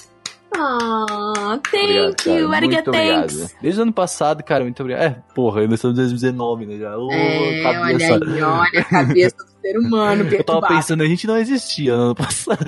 Ah, 0.61 1.59
thank 1.71 1.85
Obrigado, 1.85 2.41
you, 2.41 2.53
ariga 2.53 2.83
thanks. 2.83 3.55
Desde 3.63 3.81
o 3.81 3.83
ano 3.85 3.93
passado, 3.93 4.43
cara, 4.43 4.65
muito 4.65 4.81
obrigado. 4.83 5.03
É, 5.05 5.17
porra, 5.35 5.63
nós 5.63 5.75
estamos 5.75 5.97
em 5.99 6.03
2019, 6.03 6.67
né? 6.67 6.77
Já. 6.79 6.97
Ô, 6.99 7.11
É, 7.13 7.63
olha 7.65 7.99
cabeça. 7.99 8.15
aí, 8.15 8.43
olha 8.43 8.81
a 8.81 8.85
cabeça 8.85 9.37
do 9.37 9.45
ser 9.61 9.79
humano 9.79 10.29
Eu 10.29 10.45
tava 10.45 10.67
pensando, 10.67 11.03
a 11.03 11.07
gente 11.07 11.27
não 11.27 11.37
existia 11.37 11.97
no 11.97 12.03
ano 12.03 12.15
passado. 12.15 12.65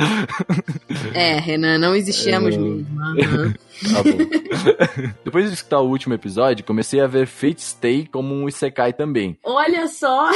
É, 1.15 1.39
Renan, 1.39 1.79
não 1.79 1.95
existíamos 1.95 2.55
É. 2.55 2.59
mesmo. 2.59 2.87
Aham. 3.01 3.55
Tá 3.81 4.03
bom. 4.03 5.11
Depois 5.25 5.47
de 5.49 5.55
escutar 5.55 5.81
o 5.81 5.89
último 5.89 6.13
episódio, 6.13 6.65
comecei 6.67 7.01
a 7.01 7.07
ver 7.07 7.27
Fate 7.27 7.63
Stay 7.63 8.07
como 8.13 8.35
um 8.35 8.47
Isekai 8.47 8.93
também. 8.93 9.39
Olha 9.43 9.87
só. 9.89 10.31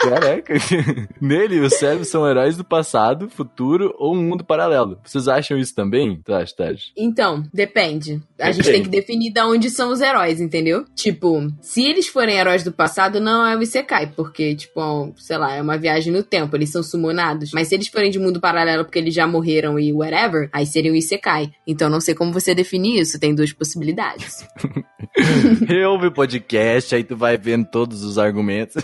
Caraca. 0.00 0.54
Nele, 1.20 1.60
os 1.60 1.74
servos 1.74 2.08
são 2.08 2.28
heróis 2.28 2.56
do 2.56 2.64
passado, 2.64 3.28
futuro 3.30 3.94
ou 3.98 4.16
um 4.16 4.22
mundo 4.22 4.42
paralelo. 4.44 4.98
Vocês 5.04 5.28
acham 5.28 5.56
isso 5.56 5.74
também? 5.74 6.20
Acha, 6.28 6.54
Taj? 6.56 6.82
Então, 6.96 7.44
depende. 7.54 8.20
A 8.40 8.50
gente 8.50 8.64
Depende. 8.64 8.72
tem 8.72 8.82
que 8.82 8.88
definir 8.88 9.32
de 9.32 9.40
onde 9.42 9.70
são 9.70 9.90
os 9.92 10.00
heróis, 10.00 10.40
entendeu? 10.40 10.84
Tipo, 10.96 11.52
se 11.60 11.84
eles 11.84 12.08
forem 12.08 12.36
heróis 12.36 12.64
do 12.64 12.72
passado, 12.72 13.20
não 13.20 13.46
é 13.46 13.56
o 13.56 13.62
Isekai, 13.62 14.08
porque, 14.16 14.54
tipo, 14.56 15.12
sei 15.16 15.38
lá, 15.38 15.54
é 15.54 15.62
uma 15.62 15.78
viagem 15.78 15.97
no 16.06 16.22
tempo, 16.22 16.56
eles 16.56 16.70
são 16.70 16.82
sumonados. 16.82 17.50
Mas 17.52 17.68
se 17.68 17.74
eles 17.74 17.88
forem 17.88 18.10
de 18.10 18.18
mundo 18.18 18.40
paralelo 18.40 18.84
porque 18.84 18.98
eles 18.98 19.14
já 19.14 19.26
morreram 19.26 19.78
e 19.78 19.92
whatever, 19.92 20.48
aí 20.52 20.66
seria 20.66 20.92
o 20.92 20.96
Isekai. 20.96 21.50
Então 21.66 21.88
não 21.88 22.00
sei 22.00 22.14
como 22.14 22.32
você 22.32 22.54
definir 22.54 23.00
isso, 23.00 23.18
tem 23.18 23.34
duas 23.34 23.52
possibilidades. 23.52 24.46
Reouve 25.66 26.06
o 26.08 26.12
podcast, 26.12 26.94
aí 26.94 27.04
tu 27.04 27.16
vai 27.16 27.36
vendo 27.36 27.66
todos 27.70 28.02
os 28.02 28.18
argumentos. 28.18 28.82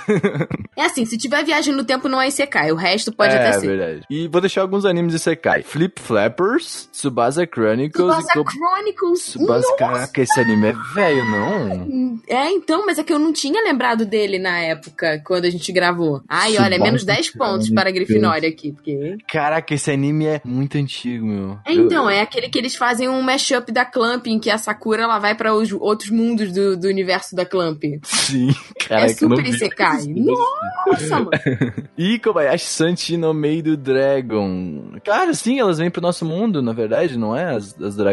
É 0.76 0.84
assim, 0.84 1.04
se 1.04 1.16
tiver 1.16 1.44
viagem 1.44 1.74
no 1.74 1.84
tempo 1.84 2.08
não 2.08 2.20
é 2.20 2.28
Isekai, 2.28 2.72
o 2.72 2.76
resto 2.76 3.12
pode 3.12 3.34
é, 3.34 3.38
até 3.38 3.60
ser. 3.60 3.66
verdade. 3.66 4.02
E 4.10 4.28
vou 4.28 4.40
deixar 4.40 4.62
alguns 4.62 4.84
animes 4.84 5.14
Isekai. 5.14 5.62
Flip 5.62 6.00
Flappers, 6.00 6.88
Tsubasa 6.92 7.46
Chronicles 7.46 7.94
Tsubasa 8.16 8.28
e... 8.40 8.44
Co- 8.44 8.50
Chronicles. 8.50 9.20
Tsubasa, 9.26 9.76
caraca, 9.78 10.20
esse 10.20 10.40
anime 10.40 10.68
é 10.68 10.74
velho, 10.94 11.24
não? 11.30 12.20
É, 12.28 12.50
então, 12.50 12.84
mas 12.86 12.98
é 12.98 13.04
que 13.04 13.12
eu 13.12 13.18
não 13.18 13.32
tinha 13.32 13.62
lembrado 13.62 14.04
dele 14.04 14.38
na 14.38 14.58
época, 14.58 15.22
quando 15.24 15.44
a 15.44 15.50
gente 15.50 15.70
gravou. 15.72 16.22
Ai, 16.28 16.52
olha, 16.58 16.74
Tsubasa 16.74 16.84
menos 16.84 17.03
10 17.04 17.30
pontos 17.30 17.70
para 17.70 17.88
a 17.88 17.92
Grifinória 17.92 18.48
aqui, 18.48 18.72
porque... 18.72 19.16
Caraca, 19.28 19.74
esse 19.74 19.90
anime 19.90 20.26
é 20.26 20.40
muito 20.44 20.76
antigo, 20.78 21.26
meu. 21.26 21.58
É, 21.66 21.72
então, 21.72 22.08
é 22.08 22.20
aquele 22.20 22.48
que 22.48 22.58
eles 22.58 22.74
fazem 22.74 23.08
um 23.08 23.22
mashup 23.22 23.70
da 23.72 23.84
Clamp, 23.84 24.26
em 24.26 24.38
que 24.38 24.50
a 24.50 24.58
Sakura 24.58 25.02
ela 25.02 25.18
vai 25.18 25.34
para 25.34 25.54
os 25.54 25.72
outros 25.72 26.10
mundos 26.10 26.52
do, 26.52 26.76
do 26.76 26.88
universo 26.88 27.34
da 27.34 27.44
Clamp. 27.44 27.82
Sim, 28.02 28.54
caraca, 28.88 29.10
é 29.10 29.14
super. 29.14 29.44
Isekai. 29.46 30.04
Nossa, 30.06 31.20
mano. 31.20 31.30
E 31.96 32.18
Kobayashi 32.18 32.66
Sanchi 32.66 33.16
no 33.16 33.32
meio 33.32 33.62
do 33.62 33.76
Dragon. 33.76 34.94
Cara, 35.04 35.32
sim, 35.32 35.60
elas 35.60 35.78
vêm 35.78 35.90
pro 35.90 36.02
nosso 36.02 36.24
mundo, 36.24 36.60
na 36.60 36.72
verdade, 36.72 37.16
não 37.16 37.36
é? 37.36 37.54
As, 37.54 37.80
as, 37.80 37.96
dra- 37.96 38.12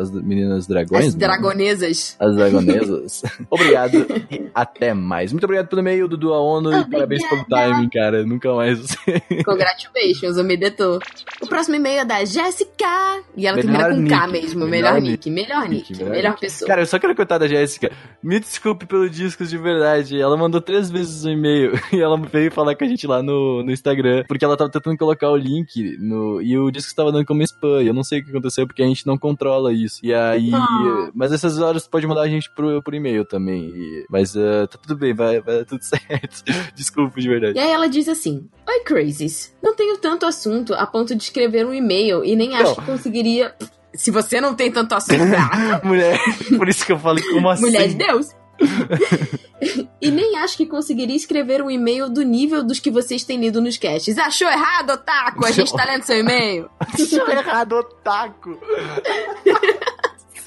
as 0.00 0.10
meninas 0.10 0.66
dragões? 0.66 1.06
As 1.06 1.14
né? 1.14 1.20
dragonesas. 1.26 2.16
As 2.20 2.36
dragonesas. 2.36 3.22
obrigado 3.50 4.06
e 4.30 4.50
até 4.54 4.94
mais. 4.94 5.32
Muito 5.32 5.44
obrigado 5.44 5.68
pelo 5.68 5.80
e-mail, 5.80 6.08
Dudu 6.08 6.32
Aono, 6.32 6.72
e 6.72 6.90
parabéns 6.90 7.28
pelo 7.28 7.44
timing, 7.44 7.88
cara. 7.88 8.24
Nunca 8.26 8.52
mais 8.54 8.78
você. 8.78 9.20
Congratulations, 9.44 10.36
omedetou. 10.36 10.98
O 11.40 11.46
próximo 11.46 11.76
e-mail 11.76 12.00
é 12.00 12.04
da 12.04 12.24
Jéssica. 12.24 13.22
E 13.36 13.46
ela 13.46 13.56
melhor 13.56 13.90
termina 13.90 14.08
com 14.08 14.08
K 14.08 14.26
mesmo. 14.28 14.66
Melhor, 14.66 14.94
melhor 14.94 15.00
nick. 15.00 15.30
Melhor 15.30 15.68
nick. 15.68 15.92
Melhor, 15.92 16.10
melhor 16.10 16.38
pessoa. 16.38 16.68
Cara, 16.68 16.82
eu 16.82 16.86
só 16.86 16.98
quero 16.98 17.14
contar 17.14 17.38
da 17.38 17.48
Jéssica. 17.48 17.90
Me 18.22 18.40
desculpe 18.40 18.86
pelo 18.86 19.08
discos 19.08 19.50
de 19.50 19.58
verdade. 19.58 20.20
Ela 20.20 20.36
mandou 20.36 20.60
três 20.60 20.90
vezes 20.90 21.24
um 21.24 21.30
e-mail. 21.30 21.72
E 21.96 22.00
ela 22.00 22.18
veio 22.18 22.50
falar 22.50 22.74
com 22.74 22.84
a 22.84 22.88
gente 22.88 23.06
lá 23.06 23.22
no, 23.22 23.62
no 23.62 23.70
Instagram. 23.70 24.24
Porque 24.26 24.44
ela 24.44 24.56
tava 24.56 24.70
tentando 24.70 24.98
colocar 24.98 25.30
o 25.30 25.36
link 25.36 25.96
no. 25.98 26.42
E 26.42 26.58
o 26.58 26.70
disco 26.70 26.90
estava 26.90 27.12
dando 27.12 27.24
como 27.24 27.42
spam. 27.42 27.82
Eu 27.82 27.94
não 27.94 28.02
sei 28.02 28.20
o 28.20 28.24
que 28.24 28.30
aconteceu 28.30 28.66
porque 28.66 28.82
a 28.82 28.86
gente 28.86 29.06
não 29.06 29.16
controla 29.16 29.72
isso. 29.72 30.00
E 30.02 30.12
aí. 30.12 30.50
Ah. 30.52 31.10
Mas 31.14 31.32
essas 31.32 31.58
horas 31.58 31.86
pode 31.86 32.06
mandar 32.06 32.22
a 32.22 32.28
gente 32.28 32.50
por, 32.50 32.82
por 32.82 32.92
e-mail 32.92 33.24
também. 33.24 33.70
E... 33.74 34.06
Mas 34.10 34.34
uh, 34.34 34.66
tá 34.70 34.78
tudo 34.82 34.96
bem, 34.96 35.14
vai, 35.14 35.40
vai 35.40 35.64
tudo 35.64 35.82
certo. 35.84 36.44
Desculpa 36.74 37.20
de 37.20 37.28
verdade. 37.28 37.58
E 37.58 37.60
aí 37.60 37.70
ela 37.70 37.88
diz 37.88 38.08
assim: 38.08 38.15
Oi, 38.68 38.80
Crazies. 38.84 39.54
Não 39.62 39.74
tenho 39.74 39.96
tanto 39.98 40.26
assunto 40.26 40.74
a 40.74 40.86
ponto 40.86 41.14
de 41.14 41.22
escrever 41.22 41.66
um 41.66 41.74
e-mail 41.74 42.24
e 42.24 42.34
nem 42.34 42.56
acho 42.56 42.74
que 42.74 42.82
conseguiria. 42.82 43.54
Se 43.94 44.10
você 44.10 44.40
não 44.40 44.54
tem 44.54 44.70
tanto 44.70 44.94
assunto. 44.94 45.22
Mulher, 45.84 46.18
por 46.56 46.68
isso 46.68 46.84
que 46.84 46.92
eu 46.92 46.98
falei 46.98 47.24
como 47.24 47.48
assim. 47.48 47.62
Mulher 47.62 47.88
de 47.88 47.94
Deus. 47.94 48.34
e 50.00 50.10
nem 50.10 50.36
acho 50.36 50.56
que 50.56 50.66
conseguiria 50.66 51.16
escrever 51.16 51.62
um 51.62 51.70
e-mail 51.70 52.08
do 52.08 52.22
nível 52.22 52.64
dos 52.64 52.80
que 52.80 52.90
vocês 52.90 53.24
têm 53.24 53.40
lido 53.40 53.60
nos 53.60 53.76
casts. 53.76 54.18
Achou 54.18 54.48
errado, 54.48 54.90
Otaku? 54.90 55.44
A 55.44 55.50
gente 55.50 55.74
tá 55.74 55.84
lendo 55.84 56.04
seu 56.04 56.18
e-mail. 56.18 56.68
Achou 56.80 57.28
errado, 57.28 57.72
Otaku. 57.74 58.58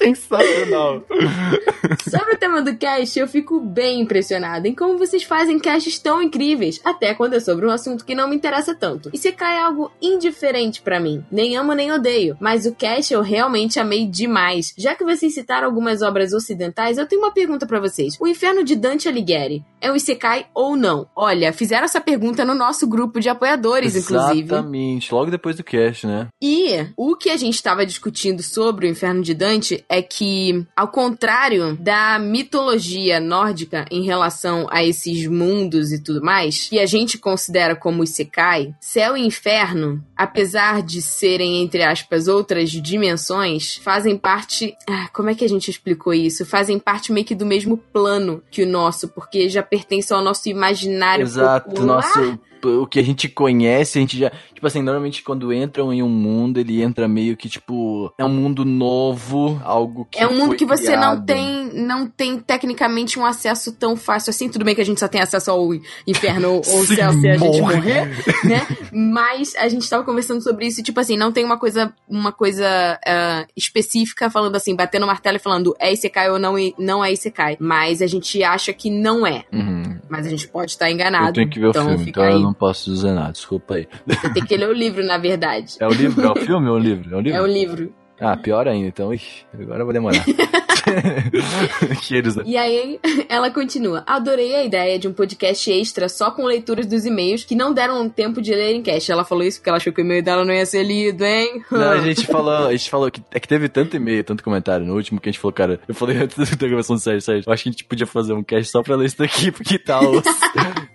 Sensacional. 0.00 1.04
Sobre 2.08 2.34
o 2.34 2.38
tema 2.38 2.62
do 2.62 2.74
cast, 2.76 3.18
eu 3.18 3.28
fico 3.28 3.60
bem 3.60 4.00
impressionada 4.00 4.66
em 4.66 4.74
como 4.74 4.98
vocês 4.98 5.22
fazem 5.22 5.58
casts 5.58 5.98
tão 5.98 6.22
incríveis, 6.22 6.80
até 6.84 7.14
quando 7.14 7.34
é 7.34 7.40
sobre 7.40 7.66
um 7.66 7.70
assunto 7.70 8.04
que 8.04 8.14
não 8.14 8.28
me 8.28 8.36
interessa 8.36 8.74
tanto. 8.74 9.10
E 9.12 9.18
se 9.18 9.32
cai 9.32 9.58
algo 9.58 9.90
indiferente 10.00 10.80
para 10.80 11.00
mim. 11.00 11.24
Nem 11.30 11.56
amo 11.56 11.74
nem 11.74 11.92
odeio, 11.92 12.36
mas 12.40 12.64
o 12.64 12.74
cast 12.74 13.12
eu 13.12 13.20
realmente 13.20 13.78
amei 13.78 14.06
demais. 14.06 14.72
Já 14.76 14.94
que 14.94 15.04
vocês 15.04 15.34
citaram 15.34 15.66
algumas 15.66 16.00
obras 16.02 16.32
ocidentais, 16.32 16.96
eu 16.96 17.06
tenho 17.06 17.22
uma 17.22 17.32
pergunta 17.32 17.66
para 17.66 17.80
vocês. 17.80 18.16
O 18.20 18.26
Inferno 18.26 18.64
de 18.64 18.76
Dante 18.76 19.08
Alighieri 19.08 19.64
é 19.80 19.90
um 19.90 19.96
Isekai 19.96 20.46
ou 20.54 20.76
não? 20.76 21.06
Olha, 21.14 21.52
fizeram 21.52 21.84
essa 21.84 22.00
pergunta 22.00 22.44
no 22.44 22.54
nosso 22.54 22.86
grupo 22.86 23.20
de 23.20 23.28
apoiadores, 23.28 23.94
Exatamente, 23.94 24.22
inclusive. 24.22 24.52
Exatamente, 24.54 25.14
logo 25.14 25.30
depois 25.30 25.56
do 25.56 25.64
cast, 25.64 26.06
né? 26.06 26.28
E 26.40 26.86
o 26.96 27.16
que 27.16 27.30
a 27.30 27.36
gente 27.36 27.54
estava 27.54 27.84
discutindo 27.84 28.42
sobre 28.42 28.86
o 28.86 28.90
Inferno 28.90 29.22
de 29.22 29.34
Dante 29.34 29.84
é 29.90 30.00
que, 30.00 30.64
ao 30.76 30.86
contrário 30.86 31.76
da 31.76 32.16
mitologia 32.20 33.18
nórdica 33.18 33.84
em 33.90 34.04
relação 34.04 34.68
a 34.70 34.84
esses 34.84 35.26
mundos 35.26 35.90
e 35.90 36.00
tudo 36.00 36.22
mais, 36.22 36.68
que 36.68 36.78
a 36.78 36.86
gente 36.86 37.18
considera 37.18 37.74
como 37.74 38.04
Isekai, 38.04 38.72
céu 38.80 39.16
e 39.16 39.26
inferno, 39.26 40.00
apesar 40.20 40.82
de 40.82 41.00
serem, 41.00 41.62
entre 41.62 41.82
aspas, 41.82 42.28
outras 42.28 42.70
dimensões, 42.70 43.76
fazem 43.76 44.18
parte. 44.18 44.76
Ah, 44.86 45.08
como 45.14 45.30
é 45.30 45.34
que 45.34 45.42
a 45.42 45.48
gente 45.48 45.70
explicou 45.70 46.12
isso? 46.12 46.44
Fazem 46.44 46.78
parte 46.78 47.10
meio 47.10 47.24
que 47.24 47.34
do 47.34 47.46
mesmo 47.46 47.78
plano 47.78 48.42
que 48.50 48.62
o 48.62 48.68
nosso, 48.68 49.08
porque 49.08 49.48
já 49.48 49.62
pertence 49.62 50.12
ao 50.12 50.22
nosso 50.22 50.46
imaginário 50.50 51.22
Exato, 51.22 51.70
popular. 51.70 51.96
nosso 51.96 52.38
o 52.66 52.86
que 52.86 52.98
a 52.98 53.02
gente 53.02 53.28
conhece, 53.28 53.98
a 53.98 54.00
gente 54.00 54.18
já. 54.18 54.30
Tipo 54.54 54.66
assim, 54.66 54.82
normalmente 54.82 55.22
quando 55.22 55.52
entram 55.52 55.92
em 55.92 56.02
um 56.02 56.08
mundo, 56.08 56.58
ele 56.58 56.82
entra 56.82 57.08
meio 57.08 57.36
que, 57.36 57.48
tipo, 57.48 58.12
é 58.18 58.24
um 58.24 58.28
mundo 58.28 58.64
novo, 58.64 59.60
algo 59.64 60.06
que. 60.10 60.18
É 60.18 60.26
um 60.26 60.36
mundo 60.36 60.56
que 60.56 60.66
você 60.66 60.88
criado. 60.88 61.16
não 61.16 61.24
tem, 61.24 61.70
não 61.72 62.06
tem 62.06 62.38
tecnicamente 62.38 63.18
um 63.18 63.24
acesso 63.24 63.72
tão 63.72 63.96
fácil 63.96 64.30
assim. 64.30 64.48
Tudo 64.48 64.64
bem 64.64 64.74
que 64.74 64.80
a 64.80 64.84
gente 64.84 65.00
só 65.00 65.08
tem 65.08 65.20
acesso 65.20 65.50
ao 65.50 65.70
inferno 66.06 66.56
ou 66.56 66.62
céu 66.62 67.12
se 67.12 67.28
a 67.28 67.36
gente 67.36 67.60
morre. 67.60 67.76
morrer, 67.76 68.06
né? 68.44 68.66
Mas 68.92 69.54
a 69.56 69.68
gente 69.68 69.88
tava 69.88 70.04
conversando 70.10 70.42
sobre 70.42 70.66
isso, 70.66 70.80
e, 70.80 70.82
tipo 70.82 70.98
assim, 70.98 71.16
não 71.16 71.30
tem 71.30 71.44
uma 71.44 71.58
coisa, 71.58 71.92
uma 72.08 72.32
coisa 72.32 72.66
uh, 73.06 73.50
específica 73.56 74.28
falando 74.28 74.56
assim, 74.56 74.74
batendo 74.74 75.04
o 75.04 75.06
martelo 75.06 75.36
e 75.36 75.40
falando 75.40 75.74
é 75.78 75.92
Isekai 75.92 76.30
ou 76.30 76.38
não, 76.38 76.54
não 76.78 77.04
é 77.04 77.12
Isekai. 77.12 77.56
Mas 77.60 78.02
a 78.02 78.06
gente 78.06 78.42
acha 78.42 78.72
que 78.72 78.90
não 78.90 79.26
é. 79.26 79.44
Uhum. 79.52 79.98
Mas 80.08 80.26
a 80.26 80.30
gente 80.30 80.48
pode 80.48 80.72
estar 80.72 80.90
enganado. 80.90 81.28
Eu 81.28 81.32
tenho 81.34 81.50
que 81.50 81.60
ver 81.60 81.68
então 81.68 81.86
o 81.86 81.88
filme, 81.90 82.10
então 82.10 82.22
aí. 82.24 82.32
eu 82.32 82.40
não 82.40 82.52
posso 82.52 82.90
dizer 82.90 83.12
nada, 83.12 83.32
desculpa 83.32 83.74
aí. 83.74 83.88
Você 84.06 84.32
tem 84.32 84.44
que 84.44 84.56
ler 84.56 84.68
o 84.68 84.72
livro, 84.72 85.04
na 85.04 85.18
verdade. 85.18 85.76
É 85.78 85.86
o 85.86 85.92
livro? 85.92 86.26
É 86.26 86.30
o 86.30 86.36
filme 86.36 86.68
ou 86.68 86.74
o 86.74 86.78
livro? 86.78 87.14
É 87.14 87.16
o 87.16 87.20
livro? 87.20 87.38
É 87.38 87.42
o 87.42 87.46
livro. 87.46 87.99
Ah, 88.20 88.36
pior 88.36 88.68
ainda, 88.68 88.86
então. 88.86 89.12
Ixi, 89.12 89.46
agora 89.54 89.80
eu 89.80 89.84
vou 89.86 89.92
demorar. 89.92 90.24
eles... 92.10 92.36
E 92.44 92.56
aí 92.56 93.00
ela 93.28 93.50
continua. 93.50 94.02
Adorei 94.06 94.54
a 94.54 94.64
ideia 94.64 94.98
de 94.98 95.08
um 95.08 95.12
podcast 95.12 95.70
extra 95.70 96.08
só 96.08 96.30
com 96.30 96.44
leituras 96.44 96.86
dos 96.86 97.04
e-mails 97.04 97.44
que 97.44 97.54
não 97.54 97.72
deram 97.72 98.08
tempo 98.08 98.40
de 98.40 98.54
ler 98.54 98.74
em 98.74 98.82
cast. 98.82 99.10
Ela 99.10 99.24
falou 99.24 99.44
isso 99.44 99.58
porque 99.58 99.68
ela 99.68 99.76
achou 99.76 99.92
que 99.92 100.00
o 100.00 100.04
e-mail 100.04 100.22
dela 100.22 100.44
não 100.44 100.52
ia 100.52 100.66
ser 100.66 100.82
lido, 100.82 101.24
hein? 101.24 101.62
Não, 101.70 101.92
a 101.92 102.00
gente 102.00 102.26
falou, 102.28 102.66
a 102.66 102.72
gente 102.72 102.90
falou 102.90 103.10
que 103.10 103.22
é 103.30 103.40
que 103.40 103.48
teve 103.48 103.68
tanto 103.68 103.96
e-mail, 103.96 104.24
tanto 104.24 104.44
comentário 104.44 104.86
no 104.86 104.94
último 104.94 105.20
que 105.20 105.28
a 105.28 105.32
gente 105.32 105.40
falou, 105.40 105.52
cara, 105.52 105.80
eu 105.86 105.94
falei 105.94 106.18
antes 106.18 106.56
da 106.56 106.66
gravação 106.66 106.96
do 106.96 107.00
Sérgio, 107.00 107.20
Sérgio, 107.20 107.48
eu 107.48 107.52
acho 107.52 107.62
que 107.62 107.68
a 107.68 107.72
gente 107.72 107.84
podia 107.84 108.06
fazer 108.06 108.32
um 108.32 108.42
cast 108.42 108.70
só 108.70 108.82
pra 108.82 108.96
ler 108.96 109.06
isso 109.06 109.18
daqui, 109.18 109.50
porque 109.50 109.78
tal. 109.80 110.02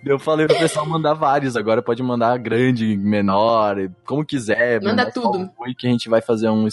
eu 0.04 0.18
falei 0.18 0.46
pro 0.46 0.58
pessoal 0.58 0.86
mandar 0.86 1.14
vários, 1.14 1.56
agora 1.56 1.82
pode 1.82 2.02
mandar 2.02 2.38
grande, 2.38 2.96
menor, 2.96 3.76
como 4.04 4.24
quiser. 4.24 4.80
Manda 4.82 5.10
tudo. 5.10 5.50
E 5.66 5.74
que 5.74 5.86
a 5.86 5.90
gente 5.90 6.08
vai 6.08 6.20
fazer 6.20 6.48
um 6.48 6.66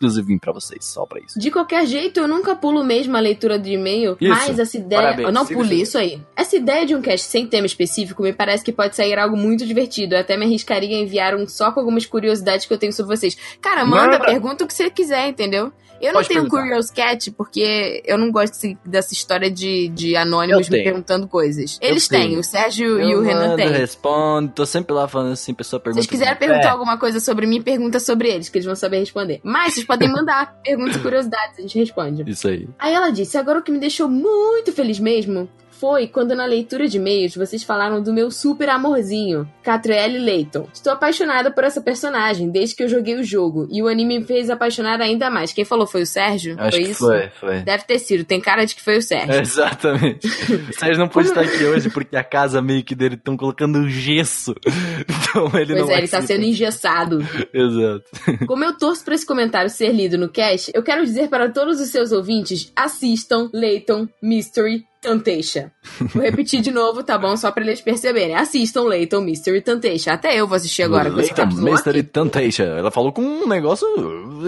exclusivinho 0.00 0.40
pra 0.40 0.52
vocês, 0.52 0.84
só 0.84 1.04
pra 1.04 1.20
isso. 1.20 1.38
De 1.38 1.50
qualquer 1.50 1.86
jeito, 1.86 2.18
eu 2.20 2.26
nunca 2.26 2.56
pulo 2.56 2.82
mesmo 2.82 3.16
a 3.16 3.20
leitura 3.20 3.58
de 3.58 3.72
e-mail, 3.72 4.16
Isso. 4.18 4.30
mas 4.30 4.58
essa 4.58 4.76
ideia. 4.76 5.02
Parabéns. 5.02 5.28
Eu 5.28 5.32
não 5.32 5.44
isso. 5.74 5.82
isso 5.82 5.98
aí. 5.98 6.22
Essa 6.34 6.56
ideia 6.56 6.86
de 6.86 6.94
um 6.94 7.02
cast 7.02 7.26
sem 7.26 7.46
tema 7.46 7.66
específico 7.66 8.22
me 8.22 8.32
parece 8.32 8.64
que 8.64 8.72
pode 8.72 8.96
sair 8.96 9.18
algo 9.18 9.36
muito 9.36 9.66
divertido. 9.66 10.14
Eu 10.14 10.20
até 10.20 10.36
me 10.36 10.46
arriscaria 10.46 10.96
a 10.96 11.00
enviar 11.00 11.34
um 11.34 11.46
só 11.46 11.70
com 11.70 11.80
algumas 11.80 12.06
curiosidades 12.06 12.64
que 12.64 12.72
eu 12.72 12.78
tenho 12.78 12.92
sobre 12.92 13.14
vocês. 13.14 13.36
Cara, 13.60 13.84
manda, 13.84 14.18
Manda. 14.18 14.24
pergunta 14.24 14.64
o 14.64 14.66
que 14.66 14.72
você 14.72 14.88
quiser, 14.88 15.28
entendeu? 15.28 15.70
Eu 16.00 16.08
não 16.08 16.12
Pode 16.14 16.28
tenho 16.28 16.40
perguntar. 16.42 16.62
Curious 16.62 16.90
Cat 16.90 17.30
porque 17.32 18.02
eu 18.06 18.16
não 18.16 18.30
gosto 18.32 18.56
dessa 18.84 19.12
história 19.12 19.50
de, 19.50 19.88
de 19.88 20.16
anônimos 20.16 20.66
Eu 20.68 20.76
me 20.78 20.82
perguntando 20.84 21.28
coisas. 21.28 21.78
Eu 21.80 21.90
Eles 21.90 22.08
têm, 22.08 22.38
o 22.38 22.42
Sérgio 22.42 22.98
e 23.00 23.12
Eu 23.12 23.18
o 23.18 23.22
Renan 23.22 23.54
têm. 23.56 23.68
respondo, 23.70 24.50
tô 24.52 24.64
sempre 24.64 24.94
lá 24.94 25.06
falando 25.06 25.32
assim, 25.32 25.52
pessoa 25.52 25.78
Se 25.78 25.84
pergunta. 25.84 26.02
vocês 26.02 26.10
quiserem 26.10 26.36
perguntar 26.36 26.68
"É, 26.68 26.70
alguma 26.70 26.96
coisa 26.98 27.20
sobre 27.20 27.46
mim, 27.46 27.60
pergunta 27.60 28.00
sobre 28.00 28.28
eles, 28.30 28.48
que 28.48 28.56
eles 28.58 28.66
vão 28.66 28.74
saber 28.76 29.00
responder. 29.00 29.40
Mas 29.42 29.74
vocês 29.74 29.86
podem 29.86 30.10
mandar 30.10 30.54
perguntas 30.64 30.96
e 30.96 30.98
curiosidades, 31.00 31.58
a 31.58 31.62
gente 31.62 31.78
responde. 31.78 32.24
Isso 32.30 32.48
aí. 32.48 32.68
Aí 32.78 32.94
ela 32.94 33.10
disse: 33.10 33.36
agora 33.36 33.58
o 33.58 33.62
que 33.62 33.70
me 33.72 33.78
deixou 33.78 34.08
muito 34.08 34.72
feliz 34.72 34.98
mesmo 34.98 35.48
foi 35.80 36.06
quando 36.06 36.34
na 36.34 36.44
leitura 36.44 36.86
de 36.86 36.98
e-mails 36.98 37.34
vocês 37.34 37.62
falaram 37.62 38.02
do 38.02 38.12
meu 38.12 38.30
super 38.30 38.68
amorzinho, 38.68 39.48
Catrielle 39.62 40.18
Layton. 40.18 40.68
Estou 40.72 40.92
apaixonada 40.92 41.50
por 41.50 41.64
essa 41.64 41.80
personagem 41.80 42.50
desde 42.50 42.76
que 42.76 42.82
eu 42.82 42.88
joguei 42.88 43.14
o 43.16 43.24
jogo 43.24 43.66
e 43.70 43.82
o 43.82 43.88
anime 43.88 44.18
me 44.18 44.24
fez 44.26 44.50
apaixonar 44.50 45.00
ainda 45.00 45.30
mais. 45.30 45.54
Quem 45.54 45.64
falou 45.64 45.86
foi 45.86 46.02
o 46.02 46.06
Sérgio? 46.06 46.54
Acho 46.58 46.76
foi 46.76 46.84
que 46.84 46.90
isso? 46.90 47.06
foi, 47.06 47.28
foi. 47.40 47.58
Deve 47.62 47.84
ter 47.84 47.98
sido, 47.98 48.24
tem 48.24 48.40
cara 48.40 48.66
de 48.66 48.74
que 48.74 48.82
foi 48.82 48.98
o 48.98 49.02
Sérgio. 49.02 49.34
Exatamente. 49.40 50.26
O 50.26 50.78
Sérgio 50.78 50.98
não 50.98 51.08
pôde 51.08 51.28
estar 51.28 51.40
aqui 51.40 51.64
hoje 51.64 51.88
porque 51.88 52.14
a 52.16 52.24
casa 52.24 52.60
meio 52.60 52.84
que 52.84 52.94
dele 52.94 53.14
estão 53.14 53.36
colocando 53.36 53.88
gesso. 53.88 54.54
Então 55.30 55.46
ele 55.54 55.74
Pois 55.74 55.86
não 55.86 55.90
é, 55.92 55.98
ele 55.98 56.08
tá 56.08 56.16
participa. 56.18 56.22
sendo 56.22 56.44
engessado. 56.44 57.18
Exato. 57.54 58.04
Como 58.46 58.64
eu 58.64 58.76
torço 58.76 59.04
pra 59.04 59.14
esse 59.14 59.24
comentário 59.24 59.70
ser 59.70 59.92
lido 59.92 60.18
no 60.18 60.28
cast, 60.28 60.72
eu 60.74 60.82
quero 60.82 61.04
dizer 61.04 61.28
para 61.28 61.48
todos 61.48 61.80
os 61.80 61.88
seus 61.88 62.10
ouvintes: 62.10 62.72
assistam 62.74 63.48
Layton 63.54 64.08
Mystery 64.20 64.84
Temptation. 65.00 65.70
Vou 66.14 66.22
repetir 66.22 66.60
de 66.60 66.70
novo, 66.70 67.02
tá 67.02 67.16
bom? 67.16 67.34
Só 67.36 67.50
pra 67.50 67.64
eles 67.64 67.80
perceberem. 67.80 68.34
Assistam 68.34 68.82
Layton 68.82 69.22
Mystery 69.22 69.62
Temptation. 69.62 70.10
Até 70.10 70.36
eu 70.38 70.46
vou 70.46 70.56
assistir 70.56 70.82
agora 70.82 71.08
Leighton. 71.08 71.46
Mystery 71.46 72.02
Temptation. 72.02 72.64
Ela 72.64 72.90
falou 72.90 73.10
com 73.12 73.22
um 73.22 73.48
negócio 73.48 73.86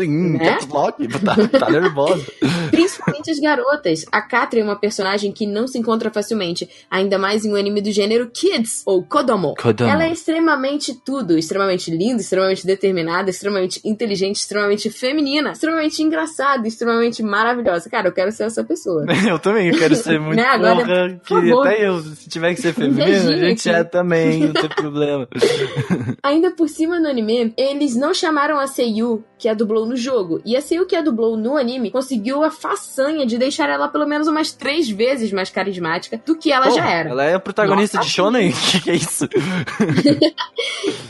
em 0.02 0.32
Né? 0.38 0.58
lock. 0.70 1.08
Tá, 1.08 1.58
tá 1.58 1.70
nervosa. 1.70 2.22
Principalmente 2.70 3.30
as 3.30 3.38
garotas. 3.38 4.04
A 4.12 4.20
Katri 4.20 4.60
é 4.60 4.64
uma 4.64 4.76
personagem 4.76 5.32
que 5.32 5.46
não 5.46 5.66
se 5.66 5.78
encontra 5.78 6.10
facilmente, 6.10 6.68
ainda 6.90 7.18
mais 7.18 7.44
em 7.44 7.52
um 7.52 7.56
anime 7.56 7.80
do 7.80 7.90
gênero 7.90 8.30
Kids, 8.30 8.82
ou 8.84 9.02
Kodomo. 9.02 9.54
Kodomo. 9.54 9.90
Ela 9.90 10.04
é 10.06 10.12
extremamente 10.12 10.94
tudo, 11.04 11.38
extremamente 11.38 11.90
linda, 11.90 12.20
extremamente 12.20 12.66
determinada, 12.66 13.30
extremamente 13.30 13.80
inteligente, 13.84 14.36
extremamente 14.36 14.90
feminina, 14.90 15.52
extremamente 15.52 16.02
engraçada, 16.02 16.66
extremamente 16.68 17.22
maravilhosa. 17.22 17.88
Cara, 17.88 18.08
eu 18.08 18.12
quero 18.12 18.30
ser 18.32 18.44
essa 18.44 18.62
pessoa. 18.64 19.04
Eu 19.28 19.38
também 19.38 19.70
quero 19.72 19.94
ser 19.94 20.18
muito 20.20 20.41
Né, 20.42 20.48
agora, 20.48 20.84
porra, 20.84 21.42
que 21.42 21.50
por 21.50 21.66
até 21.66 21.86
eu, 21.86 22.00
se 22.00 22.28
tiver 22.28 22.54
que 22.54 22.60
ser 22.60 22.72
feminino, 22.74 23.30
a 23.30 23.36
gente 23.36 23.68
é 23.68 23.84
também, 23.84 24.40
não 24.40 24.52
tem 24.52 24.68
problema. 24.68 25.28
Ainda 26.22 26.50
por 26.50 26.68
cima 26.68 26.98
no 26.98 27.08
anime, 27.08 27.52
eles 27.56 27.96
não 27.96 28.12
chamaram 28.12 28.58
a 28.58 28.66
Seiyu, 28.66 29.24
que 29.42 29.48
a 29.48 29.54
dublou 29.54 29.84
no 29.84 29.96
jogo. 29.96 30.40
E 30.44 30.56
a 30.56 30.60
Seiyu 30.60 30.86
que 30.86 30.94
a 30.94 31.02
dublou 31.02 31.36
no 31.36 31.56
anime 31.56 31.90
conseguiu 31.90 32.44
a 32.44 32.50
façanha 32.50 33.26
de 33.26 33.36
deixar 33.36 33.68
ela 33.68 33.88
pelo 33.88 34.06
menos 34.06 34.28
umas 34.28 34.52
três 34.52 34.88
vezes 34.88 35.32
mais 35.32 35.50
carismática 35.50 36.22
do 36.24 36.36
que 36.36 36.52
ela 36.52 36.68
Pô, 36.68 36.76
já 36.76 36.88
era. 36.88 37.10
Ela 37.10 37.24
é 37.24 37.34
a 37.34 37.40
protagonista 37.40 37.96
Nossa, 37.96 38.08
de 38.08 38.14
Shonen? 38.14 38.52
O 38.62 38.70
que, 38.72 38.80
que 38.82 38.90
é 38.90 38.94
isso? 38.94 39.28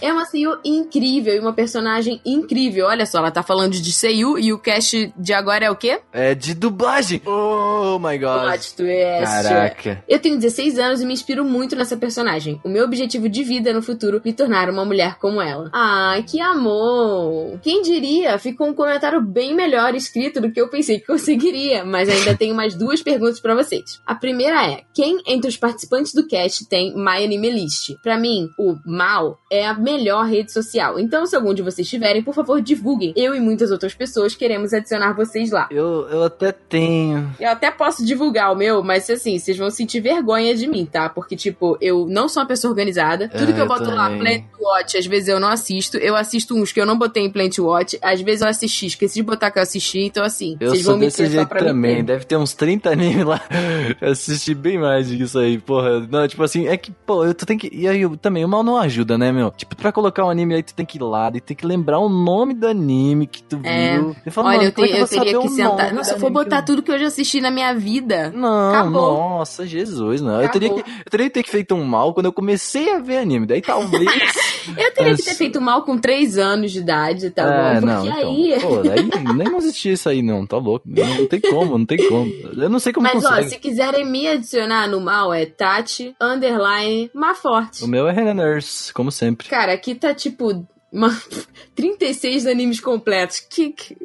É 0.01 0.13
uma 0.13 0.25
Seiyu 0.25 0.59
incrível 0.65 1.35
e 1.35 1.39
uma 1.39 1.53
personagem 1.53 2.21
incrível. 2.25 2.87
Olha 2.87 3.07
só, 3.07 3.19
ela 3.19 3.31
tá 3.31 3.43
falando 3.43 3.73
de 3.73 3.93
Seiyu 3.93 4.37
e 4.37 4.53
o 4.53 4.59
cast 4.59 5.13
de 5.17 5.33
agora 5.33 5.67
é 5.67 5.71
o 5.71 5.77
quê? 5.77 6.01
É 6.13 6.35
de 6.35 6.55
dublagem. 6.55 7.23
Oh 7.25 8.01
my 8.01 8.19
god. 8.19 8.43
Plot 8.43 8.75
twist. 8.75 9.23
Caraca. 9.23 10.05
Eu 10.09 10.19
tenho 10.19 10.37
16 10.39 10.79
anos 10.79 11.01
e 11.01 11.07
me 11.07 11.13
inspiro 11.13 11.45
muito 11.45 11.77
nessa 11.77 11.97
personagem. 11.97 12.61
O 12.65 12.69
meu 12.69 12.85
objetivo 12.85 13.29
de 13.29 13.45
vida 13.45 13.73
no 13.73 13.81
futuro 13.81 14.17
é 14.17 14.21
me 14.25 14.33
tornar 14.33 14.69
uma 14.69 14.85
mulher 14.85 15.19
como 15.21 15.41
ela. 15.41 15.71
Ai, 15.73 16.25
que 16.25 16.41
amor! 16.41 17.61
Quem 17.63 17.83
diria? 17.83 18.22
Ficou 18.39 18.69
um 18.69 18.75
comentário 18.75 19.21
bem 19.21 19.55
melhor 19.55 19.95
escrito 19.95 20.41
do 20.41 20.51
que 20.51 20.61
eu 20.61 20.69
pensei 20.69 21.01
que 21.01 21.07
conseguiria, 21.07 21.85
mas 21.85 22.09
ainda 22.09 22.37
tenho 22.37 22.55
mais 22.55 22.75
duas 22.75 23.03
perguntas 23.03 23.41
pra 23.41 23.55
vocês. 23.55 24.01
A 24.07 24.15
primeira 24.15 24.67
é: 24.67 24.83
quem 24.95 25.21
entre 25.27 25.49
os 25.49 25.57
participantes 25.57 26.13
do 26.13 26.27
cast 26.27 26.69
tem 26.69 26.95
My 26.97 27.25
Anime 27.25 27.51
List? 27.51 27.95
Pra 28.03 28.19
mim, 28.19 28.49
o 28.59 28.77
Mal 28.85 29.39
é 29.51 29.67
a 29.67 29.75
melhor 29.75 30.25
rede 30.27 30.53
social. 30.53 30.99
Então, 30.99 31.27
se 31.27 31.37
algum 31.37 31.55
de 31.55 31.63
vocês 31.63 31.89
tiverem, 31.89 32.23
por 32.23 32.35
favor, 32.35 32.61
divulguem. 32.61 33.13
Eu 33.17 33.35
e 33.35 33.41
muitas 33.41 33.71
outras 33.71 33.95
pessoas 33.95 34.35
queremos 34.35 34.73
adicionar 34.73 35.13
vocês 35.15 35.51
lá. 35.51 35.69
Eu, 35.71 36.09
eu 36.09 36.23
até 36.25 36.53
tenho. 36.53 37.35
Eu 37.39 37.51
até 37.51 37.71
posso 37.71 38.05
divulgar 38.05 38.53
o 38.53 38.57
meu, 38.57 38.83
mas 38.83 39.09
assim, 39.09 39.39
vocês 39.39 39.57
vão 39.57 39.71
sentir 39.71 40.01
vergonha 40.01 40.55
de 40.55 40.67
mim, 40.67 40.85
tá? 40.87 41.09
Porque, 41.09 41.37
tipo, 41.37 41.77
eu 41.81 42.07
não 42.09 42.29
sou 42.29 42.43
uma 42.43 42.49
pessoa 42.49 42.71
organizada. 42.71 43.29
Tudo 43.29 43.51
É, 43.51 43.53
que 43.53 43.61
eu 43.61 43.63
eu 43.63 43.69
boto 43.69 43.91
lá, 43.91 44.09
também. 44.11 44.43
Plant 44.43 44.61
Watch, 44.61 44.99
às 44.99 45.07
vezes 45.07 45.29
eu 45.29 45.41
não 45.41 45.49
assisto. 45.49 45.97
Eu 45.97 46.17
assisto 46.17 46.55
uns 46.55 46.73
que 46.73 46.81
eu 46.81 46.87
não 46.87 46.99
botei 46.99 47.25
em 47.25 47.31
Plant 47.31 47.59
Watch. 47.59 47.99
Às 48.13 48.21
vezes 48.21 48.43
eu 48.43 48.49
assisti, 48.49 48.87
esqueci 48.87 49.15
de 49.17 49.23
botar 49.23 49.51
que 49.51 49.59
eu 49.59 49.63
assisti. 49.63 50.01
Então, 50.01 50.25
assim, 50.25 50.57
Eu 50.61 50.71
vocês 50.71 50.85
vão 50.85 50.97
me 50.97 51.07
desse 51.07 51.27
jeito 51.27 51.49
também. 51.57 51.97
ter. 51.97 52.03
Deve 52.03 52.25
ter 52.25 52.37
uns 52.37 52.53
30 52.55 52.91
animes 52.91 53.25
lá. 53.25 53.41
Eu 54.01 54.13
assisti 54.13 54.55
bem 54.55 54.79
mais 54.79 55.09
disso 55.09 55.39
aí, 55.39 55.59
porra. 55.59 56.01
Não, 56.11 56.27
tipo 56.29 56.43
assim, 56.43 56.67
é 56.69 56.77
que, 56.77 56.91
pô, 57.07 57.25
eu 57.25 57.35
tu 57.35 57.45
tem 57.47 57.57
que. 57.59 57.69
E 57.73 57.87
aí 57.89 58.01
eu, 58.03 58.17
também, 58.17 58.45
o 58.45 58.49
mal 58.49 58.63
não 58.63 58.77
ajuda, 58.77 59.17
né, 59.19 59.31
meu? 59.33 59.51
Tipo, 59.51 59.77
pra 59.77 59.91
colocar 59.93 60.25
um 60.25 60.31
anime 60.31 60.55
aí, 60.55 60.63
tu 60.63 60.75
tem 60.75 60.85
que 60.87 60.99
ir 60.99 61.03
lá 61.03 61.31
e 61.35 61.41
tem 61.41 61.57
que 61.57 61.67
lembrar 61.67 61.99
o 61.99 62.09
nome 62.09 62.55
do 62.55 62.67
anime 62.67 63.27
que 63.27 63.43
tu 63.43 63.61
É. 63.65 63.93
viu. 63.99 64.17
Eu 64.25 64.33
falo, 64.33 64.49
Olha, 64.49 64.65
eu, 64.67 64.73
como 64.73 64.87
é 64.87 64.89
te- 64.91 64.95
que 64.97 65.01
eu 65.03 65.09
teria 65.09 65.39
que 65.41 65.49
sentar. 65.49 65.93
Nossa, 65.93 66.11
se 66.11 66.15
eu 66.17 66.19
for 66.21 66.27
anime 66.27 66.39
que 66.41 66.45
botar 66.51 66.63
tudo 66.63 66.83
que 66.83 66.91
eu 66.91 66.99
já 66.99 67.07
assisti 67.07 67.41
na 67.41 67.51
minha 67.51 67.75
vida. 67.75 68.31
Não, 68.35 68.71
Acabou. 68.71 69.13
nossa, 69.19 69.67
Jesus, 69.67 70.21
não. 70.21 70.41
Eu 70.43 70.49
teria, 70.51 70.69
Acabou. 70.69 70.85
que, 70.85 70.91
eu 70.91 71.11
teria 71.11 71.27
que 71.31 71.35
ter 71.43 71.49
feito 71.51 71.75
um 71.75 71.85
mal 71.85 72.13
quando 72.15 72.27
eu 72.27 72.33
comecei 72.33 72.93
a 72.95 72.99
ver 72.99 73.19
anime. 73.19 73.47
Daí 73.47 73.61
talvez. 73.63 74.11
Eu 74.79 74.95
teria 74.95 75.17
que 75.17 75.25
ter 75.25 75.35
feito 75.35 75.61
mal 75.61 75.83
com 75.83 75.99
3 75.99 76.39
anos 76.39 76.71
de 76.71 76.79
idade, 76.79 77.31
tá 77.31 77.43
É, 77.43 77.81
bom? 77.81 77.87
não, 77.87 78.02
Porque 78.03 78.19
então, 78.19 78.31
aí. 78.31 78.61
Pô, 78.61 78.77
daí 78.83 79.35
nem 79.35 79.49
não 79.49 79.59
existia 79.59 79.93
isso 79.93 80.09
aí, 80.09 80.23
não. 80.23 80.47
Tá 80.47 80.57
louco. 80.57 80.87
Não, 80.89 81.07
não 81.07 81.27
tem 81.27 81.41
como, 81.41 81.79
não 81.79 81.87
tem 81.87 82.09
como. 82.09 82.31
Eu 82.57 82.69
não 82.69 82.79
sei 82.79 82.93
como 82.93 83.07
Mas 83.07 83.25
ó, 83.25 83.29
consegue. 83.29 83.49
se 83.51 83.59
quiserem 83.59 84.07
me 84.07 84.27
adicionar 84.27 84.89
no 84.89 85.01
mal, 85.01 85.33
é 85.33 85.47
Tati 85.47 86.15
Underline 86.21 87.11
Maforte. 87.15 87.85
O 87.85 87.89
meu 87.89 88.09
é 88.09 88.13
Renan 88.13 88.35
Nurse, 88.35 88.93
como 88.93 89.11
sempre. 89.11 89.49
Cara, 89.49 89.73
aqui 89.73 89.95
tá 89.95 90.15
tipo. 90.15 90.67
Uma... 90.93 91.09
36 91.75 92.47
animes 92.47 92.79
completos. 92.81 93.41
Que, 93.41 93.71
que- 93.71 93.97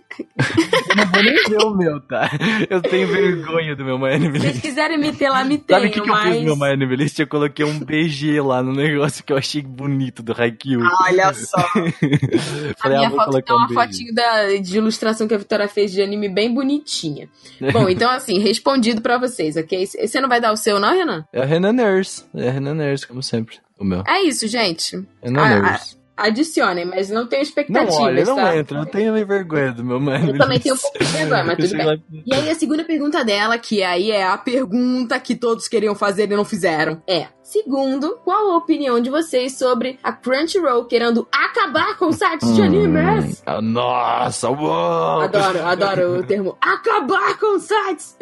Eu 0.90 0.96
não 0.96 1.06
vou 1.12 1.22
nem 1.24 1.36
ver 1.50 1.58
o 1.66 1.76
meu, 1.76 2.00
tá? 2.00 2.30
Eu 2.70 2.82
tenho 2.82 3.08
vergonha 3.08 3.76
do 3.76 3.84
meu 3.84 4.00
My 4.00 4.14
Anime 4.14 4.34
Se 4.34 4.40
vocês 4.40 4.54
List. 4.54 4.66
quiserem 4.66 4.98
me 4.98 5.12
ter 5.14 5.30
lá, 5.30 5.44
me 5.44 5.58
tenham, 5.58 5.82
Sabe 5.82 5.90
o 5.92 5.94
que, 5.94 6.02
que 6.02 6.10
eu 6.10 6.14
mas... 6.14 6.24
fiz 6.34 6.38
no 6.40 6.44
meu 6.46 6.56
My 6.56 6.74
Anime 6.74 6.96
List? 6.96 7.20
Eu 7.20 7.28
coloquei 7.28 7.66
um 7.66 7.78
BG 7.80 8.40
lá 8.42 8.64
no 8.64 8.72
negócio 8.74 9.24
que 9.24 9.34
eu 9.34 9.38
achei 9.38 9.62
bonito 9.62 10.24
do 10.24 10.34
Haikyuu. 10.40 10.82
Olha 11.06 11.34
só. 11.34 11.58
A 11.68 12.82
Falei, 12.82 12.98
ah, 12.98 13.00
minha 13.00 13.10
vou 13.10 13.20
foto 13.20 13.42
tem 13.42 13.56
uma 13.56 13.66
um 13.66 13.68
BG. 13.68 13.74
fotinho 13.76 14.14
da, 14.16 14.56
de 14.58 14.78
ilustração 14.78 15.28
que 15.28 15.34
a 15.34 15.38
Vitória 15.38 15.68
fez 15.68 15.92
de 15.92 16.02
anime 16.02 16.30
bem 16.30 16.54
bonitinha. 16.54 17.28
Bom, 17.74 17.90
então 17.90 18.10
assim, 18.10 18.40
respondido 18.40 19.02
pra 19.02 19.18
vocês, 19.18 19.58
ok? 19.58 19.86
Você 19.86 20.22
não 20.22 20.30
vai 20.30 20.40
dar 20.40 20.52
o 20.54 20.58
seu, 20.58 20.80
não, 20.80 20.94
Renan? 20.96 21.26
É 21.34 21.42
a 21.42 21.46
Renan 21.46 21.74
Nurse. 21.74 22.24
É 22.34 22.48
a 22.48 22.52
Renan 22.52 22.76
Nurse, 22.76 23.06
como 23.06 23.22
sempre. 23.22 23.58
O 23.78 23.84
meu. 23.84 24.04
É 24.08 24.22
isso, 24.24 24.48
gente. 24.48 24.98
Renan 25.22 25.42
Ah, 25.44 25.60
Nurse. 25.60 25.98
Adicionem, 26.18 26.84
mas 26.84 27.12
não 27.12 27.28
tenho 27.28 27.42
Não, 27.42 27.48
expectativas, 27.48 27.96
olha, 27.96 28.26
não 28.26 28.36
tá? 28.36 28.58
entra. 28.58 28.80
Eu 28.80 28.86
tenho 28.88 29.14
vergonha 29.14 29.72
do 29.72 29.84
meu 29.84 29.98
Anime 29.98 30.32
Eu 30.32 30.38
também 30.40 30.60
tenho 30.60 30.74
um 30.74 30.78
pouco 30.78 30.98
de 30.98 31.06
vergonha, 31.14 31.44
mas 31.44 31.58
tudo 31.58 31.78
bem. 31.78 32.04
E 32.26 32.34
aí 32.34 32.50
a 32.50 32.56
segunda 32.56 32.84
pergunta 32.84 33.24
dela, 33.24 33.58
que 33.60 33.84
aí 33.84 34.10
é 34.10 34.26
a 34.26 34.38
pergunta 34.38 35.20
que 35.20 35.36
todos 35.36 35.68
queriam 35.68 35.94
fazer 35.94 36.24
e 36.32 36.36
não 36.36 36.44
fizeram, 36.44 37.02
é: 37.08 37.28
segundo, 37.44 38.18
qual 38.24 38.52
a 38.52 38.58
opinião 38.58 39.00
de 39.00 39.10
vocês 39.12 39.58
sobre 39.58 40.00
a 40.04 40.12
Crunchyroll 40.12 40.86
querendo 40.86 41.28
acabar 41.32 41.96
com 41.98 42.12
sites 42.12 42.56
de 42.56 42.62
animes? 42.64 43.44
Ah, 43.46 43.62
Nossa, 43.62 44.50
uou! 44.50 45.22
Adoro, 45.22 45.66
adoro 45.66 46.20
o 46.20 46.24
termo 46.24 46.58
acabar 46.60 47.38
com 47.38 47.60
sites. 47.60 48.18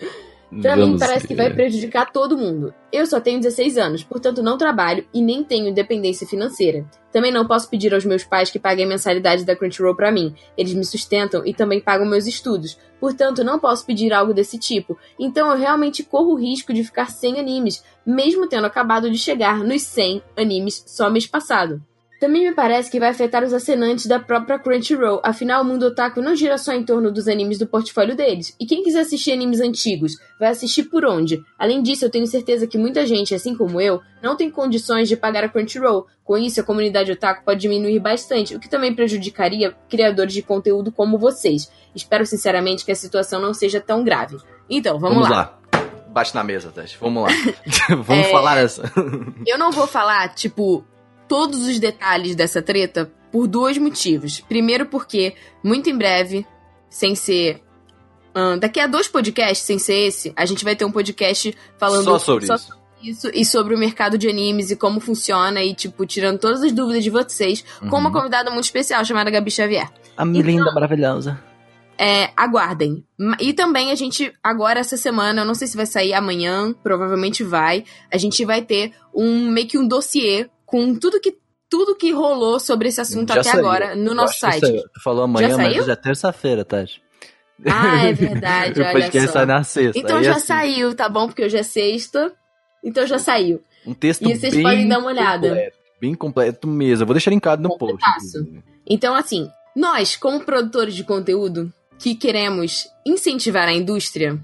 Pra 0.61 0.75
mim 0.75 0.83
Vamos 0.83 0.99
parece 0.99 1.27
que 1.27 1.35
vai 1.35 1.49
ver. 1.49 1.55
prejudicar 1.55 2.11
todo 2.11 2.37
mundo. 2.37 2.73
Eu 2.91 3.05
só 3.05 3.19
tenho 3.19 3.39
16 3.39 3.77
anos, 3.77 4.03
portanto 4.03 4.41
não 4.43 4.57
trabalho 4.57 5.05
e 5.13 5.21
nem 5.21 5.43
tenho 5.43 5.67
independência 5.67 6.27
financeira. 6.27 6.85
Também 7.11 7.31
não 7.31 7.47
posso 7.47 7.69
pedir 7.69 7.93
aos 7.93 8.05
meus 8.05 8.23
pais 8.23 8.51
que 8.51 8.59
paguem 8.59 8.85
a 8.85 8.87
mensalidade 8.87 9.43
da 9.43 9.55
Crunchyroll 9.55 9.95
pra 9.95 10.11
mim. 10.11 10.33
Eles 10.57 10.73
me 10.73 10.85
sustentam 10.85 11.45
e 11.45 11.53
também 11.53 11.81
pagam 11.81 12.05
meus 12.05 12.27
estudos. 12.27 12.77
Portanto, 12.99 13.43
não 13.43 13.59
posso 13.59 13.85
pedir 13.85 14.13
algo 14.13 14.33
desse 14.33 14.57
tipo. 14.57 14.97
Então 15.19 15.49
eu 15.51 15.57
realmente 15.57 16.03
corro 16.03 16.33
o 16.33 16.39
risco 16.39 16.73
de 16.73 16.83
ficar 16.83 17.09
sem 17.09 17.39
animes, 17.39 17.83
mesmo 18.05 18.47
tendo 18.47 18.65
acabado 18.67 19.09
de 19.09 19.17
chegar 19.17 19.63
nos 19.63 19.81
100 19.81 20.21
animes 20.37 20.83
só 20.87 21.09
mês 21.09 21.25
passado. 21.27 21.81
Também 22.19 22.47
me 22.47 22.55
parece 22.55 22.89
que 22.89 22.99
vai 22.99 23.09
afetar 23.09 23.43
os 23.43 23.53
assinantes 23.53 24.05
da 24.05 24.19
própria 24.19 24.57
Crunchyroll, 24.57 25.19
afinal 25.23 25.61
o 25.61 25.65
mundo 25.65 25.87
otaku 25.87 26.21
não 26.21 26.33
gira 26.35 26.57
só 26.57 26.71
em 26.71 26.83
torno 26.83 27.11
dos 27.11 27.27
animes 27.27 27.57
do 27.59 27.67
portfólio 27.67 28.15
deles. 28.15 28.55
E 28.59 28.65
quem 28.65 28.83
quiser 28.83 29.01
assistir 29.01 29.33
animes 29.33 29.59
antigos, 29.59 30.13
vai 30.39 30.49
assistir 30.49 30.83
por 30.83 31.05
onde? 31.05 31.43
Além 31.59 31.83
disso, 31.83 32.05
eu 32.05 32.09
tenho 32.09 32.25
certeza 32.25 32.65
que 32.67 32.77
muita 32.77 33.05
gente, 33.05 33.35
assim 33.35 33.53
como 33.55 33.81
eu, 33.81 34.01
não 34.23 34.35
tem 34.37 34.49
condições 34.49 35.09
de 35.09 35.17
pagar 35.17 35.43
a 35.43 35.49
Crunchyroll. 35.49 36.07
Com 36.23 36.37
isso, 36.37 36.59
a 36.59 36.63
comunidade 36.63 37.11
otaku 37.11 37.43
pode 37.43 37.59
diminuir 37.59 37.99
bastante, 37.99 38.55
o 38.55 38.59
que 38.59 38.69
também 38.69 38.95
prejudicaria 38.95 39.75
criadores 39.89 40.33
de 40.33 40.41
conteúdo 40.41 40.91
como 40.91 41.17
vocês. 41.19 41.69
Espero 41.93 42.25
sinceramente 42.25 42.85
que 42.85 42.91
a 42.91 42.95
situação 42.95 43.41
não 43.41 43.53
seja 43.53 43.79
tão 43.81 44.03
grave. 44.03 44.37
Então, 44.69 44.97
vamos, 44.99 45.15
Vamos 45.17 45.29
lá. 45.29 45.37
lá. 45.73 45.81
Bate 46.09 46.33
na 46.33 46.43
mesa, 46.45 46.71
Tati. 46.73 46.97
Vamos 46.99 47.23
lá. 47.23 47.29
Vamos 47.89 48.25
É. 48.27 48.31
falar 48.31 48.57
essa. 48.57 48.89
Eu 49.45 49.57
não 49.57 49.69
vou 49.71 49.85
falar, 49.85 50.33
tipo, 50.33 50.83
todos 51.27 51.67
os 51.67 51.79
detalhes 51.79 52.35
dessa 52.35 52.61
treta 52.61 53.11
por 53.31 53.47
dois 53.47 53.77
motivos. 53.77 54.39
Primeiro, 54.41 54.85
porque 54.85 55.35
muito 55.63 55.89
em 55.89 55.97
breve, 55.97 56.45
sem 56.89 57.15
ser. 57.15 57.61
ahn, 58.33 58.57
daqui 58.59 58.79
a 58.79 58.87
dois 58.87 59.07
podcasts, 59.07 59.65
sem 59.65 59.77
ser 59.79 60.07
esse, 60.07 60.33
a 60.35 60.45
gente 60.45 60.63
vai 60.63 60.75
ter 60.75 60.85
um 60.85 60.91
podcast 60.91 61.55
falando 61.77 62.03
Só 62.05 62.19
sobre 62.19 62.45
isso. 62.45 62.69
isso 63.01 63.31
e 63.33 63.45
sobre 63.45 63.75
o 63.75 63.77
mercado 63.77 64.17
de 64.17 64.27
animes 64.29 64.71
e 64.71 64.75
como 64.75 64.99
funciona 64.99 65.61
e, 65.63 65.73
tipo, 65.73 66.05
tirando 66.05 66.39
todas 66.39 66.61
as 66.63 66.71
dúvidas 66.71 67.03
de 67.03 67.09
vocês, 67.09 67.63
com 67.89 67.97
uma 67.97 68.09
Uhum. 68.09 68.11
convidada 68.15 68.49
muito 68.51 68.63
especial 68.65 69.03
chamada 69.05 69.29
Gabi 69.31 69.51
Xavier. 69.51 69.89
A 70.17 70.23
linda, 70.25 70.71
maravilhosa. 70.73 71.39
É, 71.97 72.29
aguardem. 72.35 73.05
E 73.39 73.53
também 73.53 73.89
a 73.89 73.95
gente, 73.95 74.33
agora 74.43 74.81
essa 74.81 74.97
semana, 74.97 75.41
eu 75.41 75.45
não 75.45 75.55
sei 75.55 75.65
se 75.67 75.77
vai 75.77 75.85
sair 75.85 76.13
amanhã, 76.13 76.73
provavelmente 76.83 77.41
vai, 77.41 77.85
a 78.11 78.17
gente 78.17 78.43
vai 78.43 78.61
ter 78.61 78.91
um 79.13 79.49
meio 79.49 79.65
que 79.67 79.77
um 79.77 79.87
dossiê 79.87 80.49
com 80.65 80.95
tudo 80.95 81.19
que 81.19 81.35
tudo 81.69 81.95
que 81.95 82.11
rolou 82.11 82.59
sobre 82.59 82.87
esse 82.89 83.01
assunto 83.01 83.33
Já 83.33 83.41
até 83.41 83.49
saiu. 83.51 83.59
agora 83.67 83.95
no 83.95 84.11
Eu 84.11 84.15
nosso 84.15 84.39
site. 84.39 84.61
Tu 84.93 85.01
falou 85.03 85.23
amanhã, 85.23 85.49
Já 85.49 85.57
mas 85.57 85.67
saiu? 85.73 85.83
já 85.85 85.93
é 85.93 85.95
terça-feira, 85.95 86.63
Tati. 86.63 87.01
Ah, 87.65 88.05
é 88.07 88.13
verdade, 88.13 88.79
o 88.79 88.83
olha 88.83 88.91
podcast 88.93 89.27
só. 89.27 89.33
sai 89.33 89.45
na 89.45 89.63
sexta. 89.63 89.97
Então 89.99 90.23
já 90.23 90.31
assim, 90.35 90.45
saiu, 90.45 90.95
tá 90.95 91.09
bom? 91.09 91.27
Porque 91.27 91.43
hoje 91.43 91.57
é 91.57 91.63
sexta. 91.63 92.31
Então 92.83 93.05
já 93.07 93.17
saiu. 93.17 93.61
Um 93.85 93.93
texto 93.93 94.21
E 94.29 94.35
vocês 94.35 94.53
bem 94.53 94.63
podem 94.63 94.87
dar 94.87 94.99
uma 94.99 95.07
olhada. 95.07 95.47
completo, 95.49 95.77
bem 96.01 96.13
completo 96.15 96.67
mesmo. 96.67 97.03
Eu 97.03 97.07
vou 97.07 97.13
deixar 97.13 97.31
linkado 97.31 97.61
no 97.63 97.77
post. 97.77 97.93
Completaço. 97.95 98.47
Então, 98.87 99.15
assim, 99.15 99.49
nós, 99.75 100.15
como 100.15 100.41
produtores 100.41 100.93
de 100.95 101.03
conteúdo 101.03 101.71
que 101.97 102.13
queremos 102.15 102.87
incentivar 103.05 103.67
a 103.67 103.73
indústria, 103.73 104.37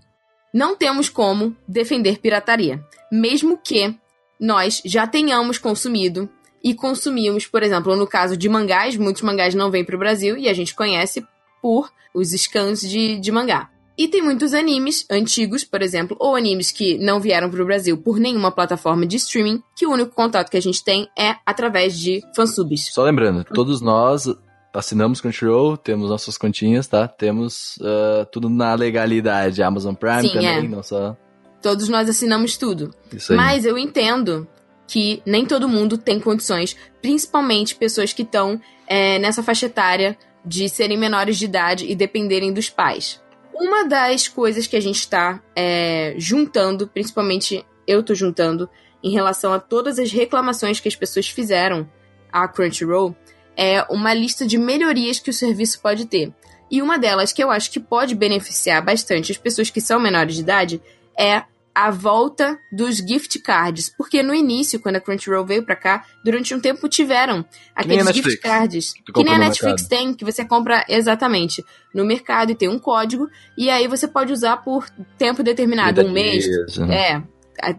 não 0.54 0.76
temos 0.76 1.08
como 1.10 1.56
defender 1.68 2.20
pirataria. 2.20 2.84
Mesmo 3.12 3.58
que 3.58 3.94
nós 4.42 4.82
já 4.84 5.06
tenhamos 5.06 5.60
consumido 5.60 6.28
e 6.64 6.74
consumimos, 6.74 7.46
por 7.46 7.62
exemplo, 7.62 7.96
no 7.96 8.08
caso 8.08 8.36
de 8.36 8.50
mangás, 8.50 8.98
muitos 8.98 9.22
mangás 9.22 9.54
não 9.54 9.70
vêm 9.70 9.86
para 9.86 9.96
o 9.96 10.00
Brasil 10.00 10.36
e 10.38 10.50
a 10.50 10.54
gente 10.54 10.74
conhece 10.74 11.24
por 11.62 11.92
os 12.14 12.30
scans 12.32 12.82
de, 12.82 13.20
de 13.20 13.32
mangá. 13.32 13.70
E 13.98 14.08
tem 14.08 14.22
muitos 14.22 14.54
animes 14.54 15.06
antigos, 15.12 15.64
por 15.64 15.82
exemplo, 15.82 16.18
ou 16.20 16.36
animes 16.36 16.72
que 16.72 16.98
não 16.98 17.20
vieram 17.20 17.50
para 17.52 17.62
o 17.62 17.66
Brasil 17.66 17.98
por 17.98 18.20
nenhuma 18.20 18.52
plataforma 18.52 19.06
de 19.06 19.18
streaming, 19.18 19.62
que 19.76 19.86
o 19.86 19.92
único 19.92 20.16
contato 20.16 20.50
que 20.50 20.58
a 20.58 20.62
gente 20.62 20.84
tem 20.84 21.08
é 21.18 21.36
através 21.46 21.98
de 22.00 22.22
fansubs. 22.36 22.92
Só 22.94 23.04
lembrando, 23.04 23.44
todos 23.44 23.80
nós 23.80 24.28
assinamos 24.74 25.22
Crunchyroll, 25.22 25.78
temos 25.78 26.10
nossas 26.10 26.38
continhas, 26.38 26.88
tá? 26.88 27.08
Temos 27.08 27.78
ah, 27.84 28.26
tudo 28.32 28.50
na 28.50 28.74
legalidade. 28.74 29.62
Amazon 29.62 29.94
Prime 29.94 30.30
Sim, 30.30 30.34
também, 30.34 30.66
é. 30.66 30.68
não 30.68 30.82
só. 30.82 31.16
Todos 31.62 31.88
nós 31.90 32.10
assinamos 32.10 32.58
tudo. 32.58 32.94
Isso 33.14 33.34
aí. 33.34 33.38
Mas 33.38 33.66
eu 33.66 33.78
entendo 33.78 34.48
que 34.88 35.22
nem 35.26 35.46
todo 35.46 35.70
mundo 35.70 35.98
tem 35.98 36.20
condições, 36.20 36.76
principalmente 37.02 37.76
pessoas 37.76 38.12
que 38.12 38.24
estão 38.24 38.60
é, 38.88 39.20
nessa 39.20 39.42
faixa 39.42 39.68
etária 39.68 40.18
de 40.46 40.68
serem 40.68 40.98
menores 40.98 41.38
de 41.38 41.46
idade 41.46 41.86
e 41.86 41.96
dependerem 41.96 42.52
dos 42.52 42.70
pais. 42.70 43.22
Uma 43.54 43.86
das 43.86 44.28
coisas 44.28 44.68
que 44.68 44.76
a 44.76 44.82
gente 44.82 45.00
está 45.00 45.42
é, 45.56 46.16
juntando, 46.18 46.88
principalmente 46.88 47.66
eu 47.88 48.02
tô 48.04 48.16
juntando, 48.16 48.70
em 49.04 49.12
relação 49.12 49.54
a 49.54 49.60
todas 49.60 50.00
as 50.00 50.12
reclamações 50.12 50.80
que 50.80 50.88
as 50.88 50.96
pessoas 50.96 51.30
fizeram 51.30 51.90
à 52.32 52.48
Crunchyroll, 52.48 53.16
é 53.56 53.84
uma 53.90 54.14
lista 54.14 54.46
de 54.46 54.58
melhorias 54.58 55.20
que 55.20 55.30
o 55.30 55.34
serviço 55.34 55.80
pode 55.82 56.06
ter. 56.06 56.34
E 56.70 56.82
uma 56.82 56.98
delas 56.98 57.34
que 57.34 57.44
eu 57.44 57.52
acho 57.52 57.70
que 57.70 57.80
pode 57.80 58.16
beneficiar 58.16 58.84
bastante 58.84 59.32
as 59.32 59.38
pessoas 59.38 59.70
que 59.70 59.82
são 59.82 60.00
menores 60.00 60.36
de 60.36 60.42
idade 60.42 60.82
é 61.18 61.44
a 61.74 61.90
volta 61.90 62.60
dos 62.72 62.98
gift 62.98 63.40
cards. 63.40 63.94
Porque 63.98 64.22
no 64.22 64.34
início, 64.34 64.80
quando 64.80 64.98
a 64.98 65.02
Crunchyroll 65.02 65.46
veio 65.46 65.64
pra 65.64 65.76
cá, 65.76 66.06
durante 66.24 66.54
um 66.54 66.60
tempo 66.60 66.88
tiveram 66.88 67.46
aqueles 67.76 68.08
gift 68.16 68.38
cards. 68.38 68.94
Que 68.94 69.24
nem 69.24 69.36
a 69.36 69.38
Netflix 69.38 69.84
mercado. 69.84 69.90
tem, 69.90 70.14
que 70.14 70.26
você 70.26 70.46
compra 70.46 70.86
exatamente 70.88 71.64
no 71.94 72.06
mercado 72.06 72.52
e 72.52 72.56
tem 72.56 72.70
um 72.70 72.80
código. 72.80 73.30
E 73.58 73.70
aí 73.70 73.88
você 73.88 74.08
pode 74.08 74.32
usar 74.32 74.58
por 74.58 74.90
tempo 75.18 75.44
determinado, 75.44 76.02
um 76.02 76.12
mês. 76.12 76.44
Dias, 76.44 76.78
né? 76.78 76.96
É. 76.96 77.24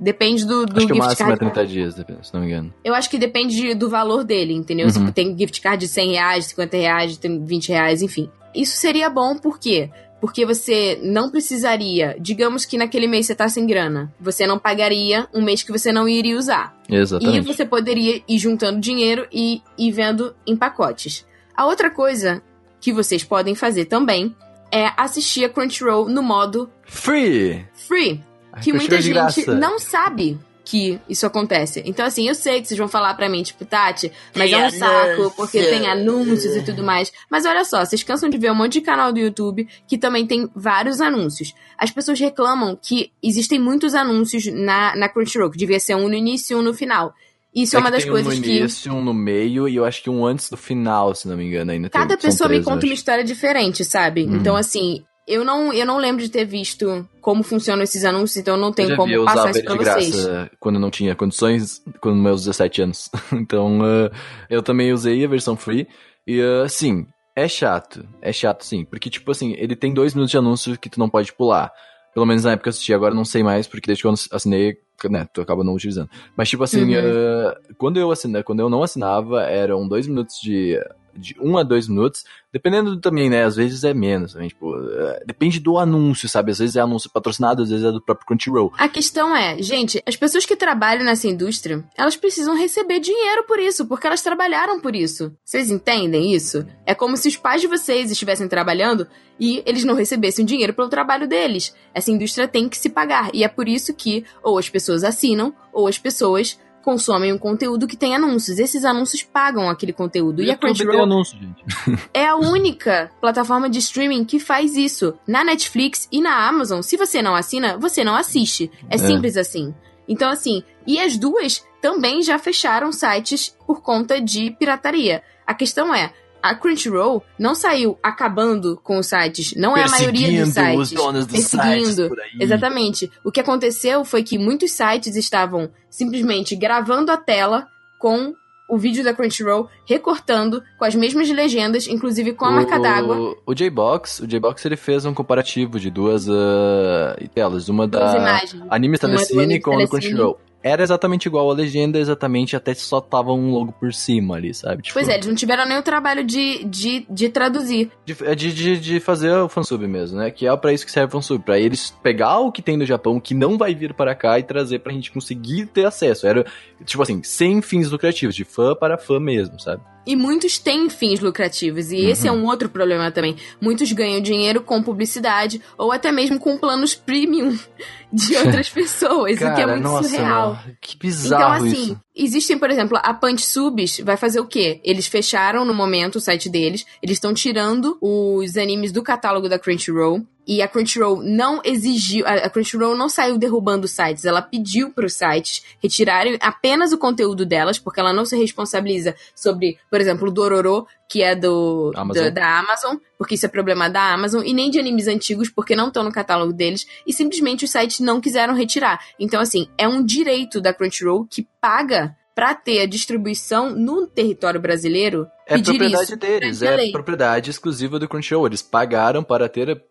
Depende 0.00 0.46
do, 0.46 0.64
do 0.64 0.76
acho 0.76 0.87
que 0.87 0.92
o 0.92 0.96
máximo 0.96 1.28
card. 1.28 1.44
é 1.44 1.50
30 1.50 1.66
dias, 1.66 1.94
se 1.94 2.35
não 2.35 2.40
me 2.40 2.46
engano. 2.46 2.72
Eu 2.85 2.94
acho 2.94 3.11
que 3.11 3.18
depende 3.18 3.74
do 3.74 3.88
valor 3.88 4.22
dele, 4.22 4.52
entendeu? 4.52 4.87
Uhum. 4.87 4.92
Se 4.92 5.12
tem 5.12 5.37
gift 5.37 5.61
card 5.61 5.85
de 5.85 5.88
100 5.90 6.12
reais, 6.12 6.44
50 6.46 6.76
reais, 6.76 7.20
20 7.20 7.68
reais, 7.68 8.02
enfim. 8.02 8.31
Isso 8.55 8.76
seria 8.76 9.09
bom 9.09 9.37
porque 9.37 9.90
porque 10.22 10.46
você 10.46 11.00
não 11.02 11.28
precisaria, 11.28 12.16
digamos 12.20 12.64
que 12.64 12.78
naquele 12.78 13.08
mês 13.08 13.26
você 13.26 13.35
tá 13.35 13.48
sem 13.48 13.66
grana, 13.66 14.14
você 14.20 14.46
não 14.46 14.56
pagaria 14.56 15.26
um 15.35 15.42
mês 15.42 15.64
que 15.64 15.72
você 15.72 15.90
não 15.90 16.08
iria 16.08 16.38
usar. 16.38 16.80
Exatamente. 16.88 17.38
E 17.38 17.40
você 17.40 17.66
poderia 17.66 18.22
ir 18.28 18.38
juntando 18.38 18.78
dinheiro 18.78 19.26
e 19.32 19.61
ir 19.76 19.90
vendo 19.90 20.32
em 20.46 20.56
pacotes. 20.56 21.26
A 21.56 21.66
outra 21.66 21.90
coisa 21.90 22.40
que 22.80 22.92
vocês 22.92 23.24
podem 23.24 23.56
fazer 23.56 23.87
também 23.87 24.32
é 24.70 24.92
assistir 24.96 25.44
a 25.44 25.48
Crunchyroll 25.48 26.08
no 26.08 26.22
modo 26.22 26.70
free. 26.85 27.66
Free. 27.74 28.22
Que 28.62 28.72
muita 28.72 29.00
gente 29.00 29.48
não 29.48 29.76
sabe 29.80 30.38
que 30.64 31.01
isso 31.09 31.27
acontece. 31.27 31.83
Então, 31.85 32.05
assim, 32.07 32.29
eu 32.29 32.35
sei 32.35 32.61
que 32.61 32.68
vocês 32.68 32.79
vão 32.79 32.88
falar 32.88 33.14
pra 33.14 33.29
mim, 33.29 33.42
tipo, 33.42 33.64
Tati, 33.64 34.12
mas 34.35 34.51
tem 34.51 34.55
é 34.55 34.57
um 34.57 34.61
anúncio. 34.61 34.79
saco, 34.79 35.33
porque 35.37 35.62
tem 35.62 35.87
anúncios 35.87 36.57
e 36.57 36.62
tudo 36.62 36.83
mais. 36.83 37.12
Mas 37.31 37.44
olha 37.44 37.64
só, 37.64 37.85
vocês 37.85 38.03
cansam 38.03 38.29
de 38.29 38.38
ver 38.38 38.51
um 38.51 38.55
monte 38.55 38.75
de 38.75 38.81
canal 38.81 39.12
do 39.12 39.18
YouTube 39.18 39.66
que 39.87 39.98
também 39.98 40.27
tem 40.27 40.48
vários 40.55 41.01
anúncios. 41.01 41.55
As 41.77 41.90
pessoas 41.90 42.18
reclamam 42.20 42.79
que 42.81 43.11
existem 43.22 43.59
muitos 43.59 43.94
anúncios 43.94 44.46
na, 44.46 44.94
na 44.96 45.09
Crunchyroll, 45.09 45.51
que 45.51 45.59
devia 45.59 45.81
ser 45.81 45.94
um 45.94 46.09
no 46.09 46.14
início 46.14 46.55
e 46.55 46.57
um 46.57 46.62
no 46.62 46.72
final. 46.72 47.14
Isso 47.55 47.77
é, 47.77 47.79
é 47.79 47.81
uma 47.81 47.90
das 47.90 48.05
coisas 48.05 48.33
um 48.33 48.37
no 48.37 48.42
que. 48.42 48.59
início, 48.59 48.92
um 48.94 49.03
no 49.03 49.12
meio 49.12 49.68
e 49.68 49.77
eu 49.77 49.85
acho 49.85 50.03
que 50.03 50.09
um 50.09 50.25
antes 50.25 50.48
do 50.48 50.57
final, 50.57 51.14
se 51.14 51.29
não 51.29 51.37
me 51.37 51.44
engano, 51.44 51.70
ainda. 51.70 51.90
Cada 51.90 52.16
tem, 52.16 52.31
pessoa 52.31 52.48
me 52.48 52.62
conta 52.62 52.87
uma 52.87 52.94
história 52.94 53.22
diferente, 53.22 53.85
sabe? 53.85 54.25
Uhum. 54.25 54.37
Então, 54.37 54.57
assim, 54.57 55.05
eu 55.26 55.44
não, 55.44 55.72
eu 55.72 55.87
não 55.87 55.98
lembro 55.98 56.22
de 56.22 56.28
ter 56.28 56.44
visto 56.44 57.08
como 57.20 57.42
funcionam 57.42 57.82
esses 57.82 58.04
anúncios, 58.04 58.38
então 58.38 58.54
eu 58.54 58.61
não 58.61 58.72
tenho 58.72 58.90
eu 58.90 58.96
como 58.96 59.20
vi, 59.20 59.24
passar 59.24 59.50
isso 59.50 59.64
pra 59.64 59.76
de 59.76 59.85
vocês. 59.85 60.24
Graça 60.24 60.50
quando 60.58 60.78
não 60.80 60.90
tinha 60.90 61.14
condições, 61.14 61.82
quando 62.00 62.16
meus 62.16 62.44
17 62.44 62.82
anos. 62.82 63.11
então, 63.32 63.80
uh, 63.80 64.11
eu 64.50 64.62
também 64.62 64.92
usei 64.92 65.24
a 65.24 65.28
versão 65.28 65.56
free. 65.56 65.87
E, 66.26 66.40
uh, 66.40 66.68
sim, 66.68 67.06
é 67.37 67.46
chato. 67.46 68.06
É 68.20 68.32
chato, 68.32 68.64
sim. 68.64 68.85
Porque, 68.85 69.08
tipo 69.08 69.30
assim, 69.30 69.54
ele 69.58 69.76
tem 69.76 69.94
dois 69.94 70.14
minutos 70.14 70.32
de 70.32 70.38
anúncio 70.38 70.78
que 70.78 70.90
tu 70.90 70.98
não 70.98 71.08
pode 71.08 71.32
pular. 71.32 71.72
Pelo 72.12 72.26
menos 72.26 72.44
na 72.44 72.52
época 72.52 72.68
eu 72.68 72.70
assisti, 72.72 72.92
agora 72.92 73.14
não 73.14 73.24
sei 73.24 73.42
mais, 73.42 73.66
porque 73.66 73.87
desde 73.87 74.02
que 74.02 74.08
eu 74.08 74.14
assinei, 74.32 74.76
né, 75.08 75.26
tu 75.32 75.40
acaba 75.40 75.64
não 75.64 75.74
utilizando. 75.74 76.11
Mas, 76.37 76.48
tipo 76.50 76.62
assim, 76.62 76.94
uhum. 76.94 77.00
uh, 77.00 77.74
quando, 77.78 77.98
eu 77.98 78.11
assinei, 78.11 78.42
quando 78.42 78.61
eu 78.61 78.68
não 78.68 78.82
assinava, 78.82 79.42
eram 79.44 79.88
dois 79.88 80.06
minutos 80.06 80.37
de 80.42 80.78
de 81.14 81.37
um 81.40 81.57
a 81.57 81.62
dois 81.62 81.88
minutos, 81.88 82.25
dependendo 82.53 82.98
também, 83.01 83.31
né? 83.31 83.44
Às 83.44 83.57
vezes 83.57 83.85
é 83.85 83.94
menos, 83.94 84.33
também, 84.33 84.48
tipo, 84.48 84.75
é, 84.77 85.22
depende 85.27 85.61
do 85.61 85.79
anúncio, 85.79 86.29
sabe? 86.29 86.51
Às 86.53 86.59
vezes 86.59 86.77
é 86.77 86.81
anúncio 86.81 87.11
patrocinado, 87.11 87.62
às 87.62 87.70
vezes 87.70 87.85
é 87.85 87.90
do 87.90 88.01
próprio 88.01 88.27
Crunchyroll. 88.27 88.72
A 88.79 88.88
questão 88.88 89.35
é, 89.35 89.61
gente, 89.62 90.03
as 90.07 90.16
pessoas 90.16 90.44
que 90.44 90.57
trabalham 90.57 91.05
nessa 91.05 91.29
indústria, 91.29 91.85
elas 91.96 92.16
precisam 92.16 92.57
receber 92.57 93.01
dinheiro 93.01 93.44
por 93.46 93.59
isso, 93.59 93.87
porque 93.87 94.07
elas 94.07 94.22
trabalharam 94.22 94.81
por 94.81 94.94
isso. 94.94 95.33
Vocês 95.44 95.70
entendem 95.70 96.35
isso? 96.35 96.66
É 96.85 96.94
como 96.94 97.16
se 97.16 97.29
os 97.29 97.37
pais 97.37 97.61
de 97.61 97.66
vocês 97.66 98.11
estivessem 98.11 98.48
trabalhando 98.48 99.07
e 99.38 99.62
eles 99.66 99.85
não 99.85 99.94
recebessem 99.94 100.44
dinheiro 100.44 100.75
pelo 100.75 100.88
trabalho 100.88 101.27
deles. 101.27 101.75
Essa 101.94 102.11
indústria 102.11 102.46
tem 102.46 102.68
que 102.68 102.77
se 102.77 102.90
pagar, 102.90 103.31
e 103.35 103.44
é 103.44 103.48
por 103.48 103.68
isso 103.68 103.94
que 103.94 104.25
ou 104.42 104.59
as 104.59 104.68
pessoas 104.68 105.05
assinam, 105.05 105.55
ou 105.72 105.88
as 105.88 105.98
pessoas 105.98 106.59
consomem 106.82 107.32
um 107.32 107.38
conteúdo 107.38 107.86
que 107.86 107.96
tem 107.96 108.14
anúncios. 108.14 108.58
Esses 108.58 108.84
anúncios 108.84 109.22
pagam 109.22 109.70
aquele 109.70 109.92
conteúdo. 109.92 110.42
E, 110.42 110.46
e 110.46 110.50
a 110.50 110.56
Crunchyroll 110.56 111.04
anúncio, 111.04 111.38
gente. 111.38 111.64
é 112.12 112.26
a 112.26 112.36
única 112.36 113.10
plataforma 113.20 113.70
de 113.70 113.78
streaming 113.78 114.24
que 114.24 114.38
faz 114.38 114.76
isso. 114.76 115.14
Na 115.26 115.44
Netflix 115.44 116.08
e 116.12 116.20
na 116.20 116.46
Amazon, 116.46 116.82
se 116.82 116.96
você 116.96 117.22
não 117.22 117.34
assina, 117.34 117.78
você 117.78 118.04
não 118.04 118.14
assiste. 118.14 118.70
É, 118.90 118.96
é. 118.96 118.98
simples 118.98 119.36
assim. 119.36 119.74
Então, 120.06 120.30
assim, 120.30 120.62
e 120.86 120.98
as 121.00 121.16
duas 121.16 121.64
também 121.80 122.22
já 122.22 122.38
fecharam 122.38 122.92
sites 122.92 123.56
por 123.66 123.80
conta 123.80 124.20
de 124.20 124.50
pirataria. 124.50 125.22
A 125.46 125.54
questão 125.54 125.94
é, 125.94 126.12
a 126.42 126.55
Crunchyroll 126.55 127.22
não 127.38 127.55
saiu 127.55 127.98
acabando 128.02 128.78
com 128.83 128.98
os 128.98 129.07
sites, 129.07 129.55
não 129.55 129.76
é 129.76 129.85
a 129.85 129.88
maioria 129.88 130.44
dos 130.44 130.55
sites. 130.55 130.81
Os 130.81 130.92
donos 130.92 131.26
dos 131.26 131.37
perseguindo. 131.37 131.85
Sites 131.85 132.09
por 132.09 132.20
aí. 132.20 132.31
Exatamente. 132.40 133.11
O 133.24 133.31
que 133.31 133.40
aconteceu 133.40 134.05
foi 134.05 134.22
que 134.22 134.38
muitos 134.38 134.72
sites 134.72 135.14
estavam 135.14 135.70
simplesmente 135.88 136.57
gravando 136.57 137.12
a 137.12 137.16
tela 137.16 137.68
com 137.98 138.35
o 138.68 138.78
vídeo 138.78 139.05
da 139.05 139.12
Crunchyroll 139.12 139.68
recortando 139.87 140.62
com 140.78 140.85
as 140.85 140.94
mesmas 140.94 141.28
legendas, 141.28 141.87
inclusive 141.87 142.33
com 142.33 142.46
a 142.46 142.48
o, 142.48 142.52
marca 142.52 142.81
d'água. 142.81 143.37
O 143.44 143.55
J-Box, 143.55 144.20
o 144.20 144.26
J-Box 144.26 144.64
ele 144.64 144.76
fez 144.76 145.05
um 145.05 145.12
comparativo 145.12 145.78
de 145.78 145.90
duas 145.90 146.26
uh, 146.26 147.28
telas, 147.35 147.68
uma 147.68 147.87
da 147.87 148.40
Anime 148.70 148.98
Telecine 148.98 149.61
com 149.61 149.78
a 149.78 149.87
Crunchyroll 149.87 150.38
era 150.62 150.83
exatamente 150.83 151.27
igual 151.27 151.51
a 151.51 151.55
legenda, 151.55 151.98
exatamente, 151.98 152.55
até 152.55 152.75
só 152.75 153.01
tava 153.01 153.33
um 153.33 153.51
logo 153.51 153.72
por 153.72 153.92
cima 153.92 154.37
ali, 154.37 154.55
sabe? 154.55 154.83
Tipo, 154.83 154.94
pois 154.94 155.09
é, 155.09 155.14
eles 155.14 155.27
não 155.27 155.35
tiveram 155.35 155.66
nem 155.66 155.79
o 155.79 155.83
trabalho 155.83 156.25
de, 156.25 156.64
de, 156.64 157.07
de 157.09 157.29
traduzir. 157.29 157.90
De, 158.05 158.16
é 158.25 158.35
de, 158.35 158.53
de, 158.53 158.79
de 158.79 159.01
fazer 159.01 159.33
o 159.33 159.48
fansub 159.48 159.87
mesmo, 159.87 160.18
né? 160.18 160.31
Que 160.31 160.46
é 160.46 160.57
para 160.57 160.72
isso 160.72 160.87
que 160.87 160.92
serve 160.92 161.09
o 161.09 161.12
fansub, 161.12 161.42
pra 161.44 161.59
eles 161.59 161.90
pegar 162.03 162.38
o 162.38 162.53
que 162.53 162.62
tem 162.62 162.77
no 162.77 162.87
Japão, 162.87 163.18
que 163.18 163.35
não 163.35 163.59
vai 163.59 163.75
vir 163.75 163.94
para 163.94 164.14
cá 164.14 164.38
e 164.38 164.42
trazer 164.42 164.79
pra 164.79 164.92
gente 164.92 165.11
conseguir 165.11 165.66
ter 165.66 165.85
acesso. 165.85 166.27
Era, 166.27 166.44
tipo 166.85 167.03
assim, 167.03 167.22
sem 167.22 167.61
fins 167.61 167.90
lucrativos, 167.90 168.35
de 168.35 168.44
fã 168.44 168.75
para 168.75 168.98
fã 168.98 169.18
mesmo, 169.18 169.59
sabe? 169.59 169.83
E 170.04 170.16
muitos 170.16 170.58
têm 170.58 170.90
fins 170.90 171.20
lucrativos, 171.20 171.92
e 171.92 171.96
uhum. 171.96 172.08
esse 172.08 172.26
é 172.26 172.32
um 172.32 172.44
outro 172.46 172.68
problema 172.68 173.10
também. 173.10 173.36
Muitos 173.60 173.92
ganham 173.92 174.20
dinheiro 174.20 174.60
com 174.60 174.82
publicidade, 174.82 175.62
ou 175.78 175.92
até 175.92 176.10
mesmo 176.10 176.40
com 176.40 176.58
planos 176.58 176.94
premium 176.94 177.56
de 178.12 178.36
outras 178.36 178.68
pessoas, 178.70 179.38
Cara, 179.38 179.52
o 179.52 179.54
que 179.54 179.60
é 179.62 179.66
muito 179.66 179.82
nossa, 179.82 180.08
surreal. 180.08 180.58
Que 180.80 180.98
bizarro 180.98 181.66
então, 181.66 181.68
assim, 181.68 181.92
isso. 181.92 182.00
existem, 182.16 182.58
por 182.58 182.70
exemplo, 182.70 182.98
a 183.00 183.14
Punch 183.14 183.46
Subs 183.46 184.00
vai 184.00 184.16
fazer 184.16 184.40
o 184.40 184.46
quê? 184.46 184.80
Eles 184.82 185.06
fecharam 185.06 185.64
no 185.64 185.72
momento 185.72 186.16
o 186.16 186.20
site 186.20 186.48
deles, 186.48 186.84
eles 187.02 187.16
estão 187.16 187.32
tirando 187.32 187.96
os 188.00 188.56
animes 188.56 188.90
do 188.90 189.02
catálogo 189.02 189.48
da 189.48 189.58
Crunchyroll, 189.58 190.26
e 190.46 190.61
a 190.61 190.68
Crunchyroll 190.68 191.22
não 191.22 191.61
exigiu, 191.64 192.26
a 192.26 192.48
Crunchyroll 192.50 192.96
não 192.96 193.09
saiu 193.09 193.38
derrubando 193.38 193.87
sites, 193.87 194.24
ela 194.24 194.42
pediu 194.42 194.90
para 194.90 195.07
os 195.07 195.14
sites 195.14 195.62
retirarem 195.81 196.37
apenas 196.40 196.92
o 196.92 196.98
conteúdo 196.98 197.46
delas, 197.46 197.78
porque 197.78 198.00
ela 198.00 198.12
não 198.12 198.24
se 198.24 198.37
responsabiliza 198.37 199.14
sobre, 199.35 199.78
por 199.90 200.00
exemplo, 200.00 200.28
o 200.28 200.31
Dororo, 200.31 200.87
que 201.09 201.22
é 201.22 201.35
do 201.37 201.92
Amazon. 201.94 202.33
da 202.33 202.59
Amazon, 202.59 202.96
porque 203.18 203.35
isso 203.35 203.46
é 203.46 203.48
problema 203.48 203.88
da 203.88 204.12
Amazon, 204.12 204.42
e 204.44 204.52
nem 204.52 204.70
de 204.70 204.78
animes 204.78 205.07
antigos, 205.07 205.50
porque 205.50 205.76
não 205.76 205.88
estão 205.88 206.02
no 206.02 206.12
catálogo 206.12 206.52
deles, 206.52 206.87
e 207.07 207.12
simplesmente 207.12 207.64
os 207.64 207.70
sites 207.70 208.00
não 208.00 208.20
quiseram 208.20 208.55
retirar. 208.55 208.98
Então, 209.20 209.40
assim, 209.40 209.68
é 209.78 209.87
um 209.87 210.05
direito 210.05 210.61
da 210.61 210.72
Crunchyroll 210.72 211.26
que 211.31 211.46
paga 211.61 212.16
para 212.35 212.55
ter 212.55 212.81
a 212.81 212.87
distribuição 212.87 213.70
no 213.70 214.07
território 214.07 214.61
brasileiro. 214.61 215.26
É 215.46 215.59
propriedade 215.59 216.16
deles, 216.16 216.62
é 216.62 216.90
propriedade 216.90 217.50
exclusiva 217.50 217.98
do 217.98 218.09
Crunchyroll. 218.09 218.46
Eles 218.46 218.62
pagaram 218.62 219.22
para 219.22 219.48
ter 219.48 219.85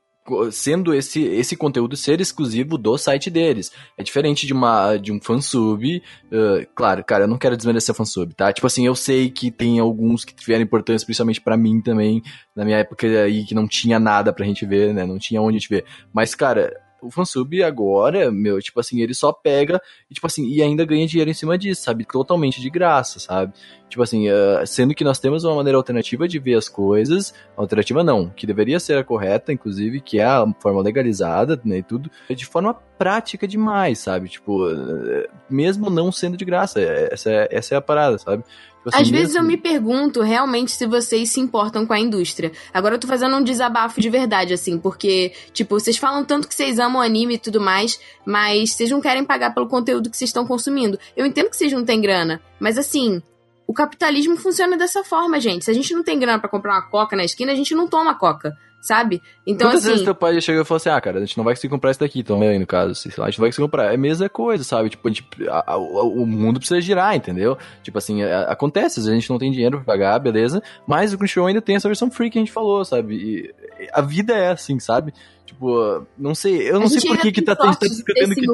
sendo 0.52 0.94
esse, 0.94 1.24
esse 1.24 1.56
conteúdo 1.56 1.98
ser 1.98 2.22
exclusivo 2.22 2.78
do 2.78 2.98
site 2.98 3.30
deles. 3.30 3.72
É 3.98 4.04
diferente 4.04 4.46
de 4.46 4.54
uma 4.54 4.98
de 4.98 5.12
um 5.12 5.20
fansub. 5.20 6.02
Uh, 6.32 6.66
claro, 6.76 7.04
cara, 7.04 7.24
eu 7.24 7.28
não 7.28 7.38
quero 7.38 7.58
desmerecer 7.58 7.96
fansub, 7.96 8.34
tá? 8.34 8.54
Tipo 8.54 8.68
assim, 8.68 8.86
eu 8.86 8.96
sei 8.96 9.30
que 9.30 9.52
tem 9.52 9.80
alguns 9.80 10.24
que 10.24 10.34
tiveram 10.34 10.64
importância, 10.64 11.06
principalmente 11.06 11.42
para 11.42 11.58
mim 11.58 11.82
também, 11.82 12.22
na 12.56 12.64
minha 12.64 12.78
época 12.78 13.08
aí, 13.08 13.44
que 13.44 13.56
não 13.56 13.68
tinha 13.68 14.00
nada 14.00 14.32
pra 14.32 14.46
gente 14.46 14.66
ver, 14.66 14.94
né? 14.94 15.06
Não 15.06 15.18
tinha 15.18 15.42
onde 15.42 15.58
a 15.58 15.60
gente 15.60 15.70
ver. 15.70 15.86
Mas, 16.14 16.36
cara, 16.36 16.72
o 17.02 17.10
fansub 17.10 17.64
agora, 17.64 18.32
meu, 18.32 18.60
tipo 18.60 18.80
assim, 18.80 19.02
ele 19.02 19.14
só 19.14 19.32
pega 19.32 19.82
e, 20.10 20.14
tipo 20.14 20.28
assim, 20.28 20.48
e 20.48 20.62
ainda 20.62 20.86
ganha 20.86 21.08
dinheiro 21.08 21.30
em 21.30 21.34
cima 21.34 21.58
disso, 21.58 21.84
sabe? 21.84 22.06
Totalmente 22.06 22.62
de 22.62 22.70
graça, 22.70 23.20
sabe? 23.20 23.54
Tipo 23.90 24.04
assim, 24.04 24.30
uh, 24.30 24.66
sendo 24.66 24.96
que 24.96 25.04
nós 25.04 25.20
temos 25.20 25.44
uma 25.44 25.56
maneira 25.56 25.78
alternativa 25.78 26.28
de 26.28 26.40
ver 26.40 26.56
as 26.56 26.70
coisas, 26.70 27.34
alternativa 27.58 28.04
não, 28.04 28.30
que 28.30 28.48
deveria 28.48 28.80
ser 28.80 28.98
a 28.98 29.04
correta, 29.04 29.52
inclusive, 29.52 30.00
que 30.00 30.20
é 30.20 30.26
a 30.26 30.46
forma 30.60 30.82
legalizada, 30.82 31.60
né, 31.66 31.80
e 31.80 31.84
tudo, 31.84 32.10
de 32.30 32.46
forma 32.46 32.74
prática 32.98 33.48
demais, 33.48 34.00
sabe? 34.00 34.30
Tipo, 34.30 34.72
uh, 34.72 35.28
mesmo 35.50 35.90
não 35.90 36.12
sendo 36.12 36.38
de 36.38 36.46
graça, 36.46 36.80
essa 36.80 37.30
é, 37.30 37.48
essa 37.52 37.76
é 37.76 37.78
a 37.78 37.82
parada, 37.82 38.18
sabe? 38.18 38.44
Às 38.92 39.10
vezes 39.10 39.36
eu 39.36 39.44
me 39.44 39.58
pergunto 39.58 40.22
realmente 40.22 40.72
se 40.72 40.88
vocês 40.88 41.30
se 41.30 41.40
importam 41.40 41.86
com 41.86 41.94
a 41.94 42.00
indústria. 42.00 42.52
Agora 42.74 42.96
eu 42.96 43.00
tô 43.00 43.08
fazendo 43.08 43.36
um 43.36 43.44
desabafo 43.44 44.02
de 44.02 44.10
verdade, 44.10 44.54
assim, 44.54 44.78
porque, 44.78 45.34
tipo, 45.54 45.80
vocês 45.80 45.98
falam 45.98 46.24
tanto 46.26 46.48
que 46.48 46.56
vocês 46.56 46.80
amam 46.80 47.02
anime 47.02 47.36
e 47.36 47.38
tudo 47.38 47.62
mais, 47.62 48.00
mas 48.26 48.72
vocês 48.72 48.90
não 48.90 49.02
querem 49.02 49.24
pagar 49.24 49.54
pelo 49.54 49.68
conteúdo 49.68 50.10
que 50.10 50.18
vocês 50.18 50.30
estão 50.30 50.46
consumindo. 50.48 50.98
Eu 51.16 51.26
entendo 51.26 51.50
que 51.50 51.58
vocês 51.58 51.72
não 51.72 51.86
têm 51.86 52.02
grana, 52.02 52.42
mas 52.60 52.78
assim. 52.78 53.22
O 53.68 53.74
capitalismo 53.74 54.36
funciona 54.36 54.76
dessa 54.76 55.02
forma, 55.02 55.40
gente. 55.40 55.64
Se 55.64 55.72
a 55.72 55.74
gente 55.74 55.94
não 55.94 56.04
tem 56.04 56.20
grana 56.20 56.40
pra 56.40 56.50
comprar 56.50 56.74
uma 56.74 56.82
coca 56.82 57.16
na 57.16 57.24
esquina, 57.24 57.54
a 57.54 57.56
gente 57.56 57.74
não 57.74 57.88
toma 57.88 58.14
coca, 58.14 58.58
sabe? 58.82 59.22
Então, 59.46 59.68
Quantas 59.70 59.84
vezes 59.84 59.98
assim. 60.00 60.06
teu 60.06 60.16
pai 60.16 60.42
chega 60.42 60.62
e 60.62 60.66
falou 60.66 60.78
assim, 60.78 60.90
ah, 60.90 61.00
cara, 61.00 61.18
a 61.18 61.22
gente 61.22 61.38
não 61.38 61.44
vai 61.44 61.54
conseguir 61.54 61.70
comprar 61.72 61.92
isso 61.92 62.00
daqui 62.00 62.24
também, 62.24 62.58
no 62.60 62.66
caso, 62.66 62.92
assim, 62.92 63.10
a 63.10 63.12
gente 63.12 63.38
não 63.38 63.44
vai 63.44 63.50
conseguir 63.50 63.66
comprar. 63.68 63.92
É 63.92 63.96
a 63.96 63.98
mesma 63.98 64.28
coisa, 64.28 64.64
sabe? 64.64 64.90
Tipo, 64.90 65.08
a 65.08 65.12
gente- 65.12 65.28
a- 65.48 65.74
a- 65.74 65.78
o 65.78 66.26
mundo 66.26 66.60
precisa 66.60 66.82
girar, 66.82 67.16
entendeu? 67.16 67.58
Tipo 67.84 67.98
assim, 68.00 68.24
a- 68.24 68.46
acontece, 68.46 69.00
às 69.00 69.06
vezes 69.06 69.10
a 69.12 69.20
gente 69.20 69.30
não 69.30 69.38
tem 69.38 69.52
dinheiro 69.52 69.78
pra 69.78 69.86
pagar, 69.94 70.18
beleza, 70.20 70.62
mas 70.88 71.14
o 71.14 71.18
Crunchyroll 71.18 71.48
ainda 71.48 71.62
tem 71.62 71.76
essa 71.76 71.88
versão 71.88 72.10
free 72.10 72.30
que 72.30 72.38
a 72.40 72.42
gente 72.42 72.52
falou, 72.52 72.84
sabe? 72.84 73.16
E 73.16 73.88
a 73.94 74.02
vida 74.02 74.34
é 74.34 74.50
assim, 74.52 74.80
sabe? 74.80 75.14
Tipo, 75.46 76.08
não 76.18 76.34
sei, 76.34 76.70
eu 76.70 76.80
não 76.80 76.88
sei 76.88 77.02
por 77.02 77.18
que 77.18 77.32
que 77.32 77.42
tá, 77.42 77.56
tá, 77.56 77.74
tendo 77.76 77.92
esse 77.92 78.04
que... 78.36 78.46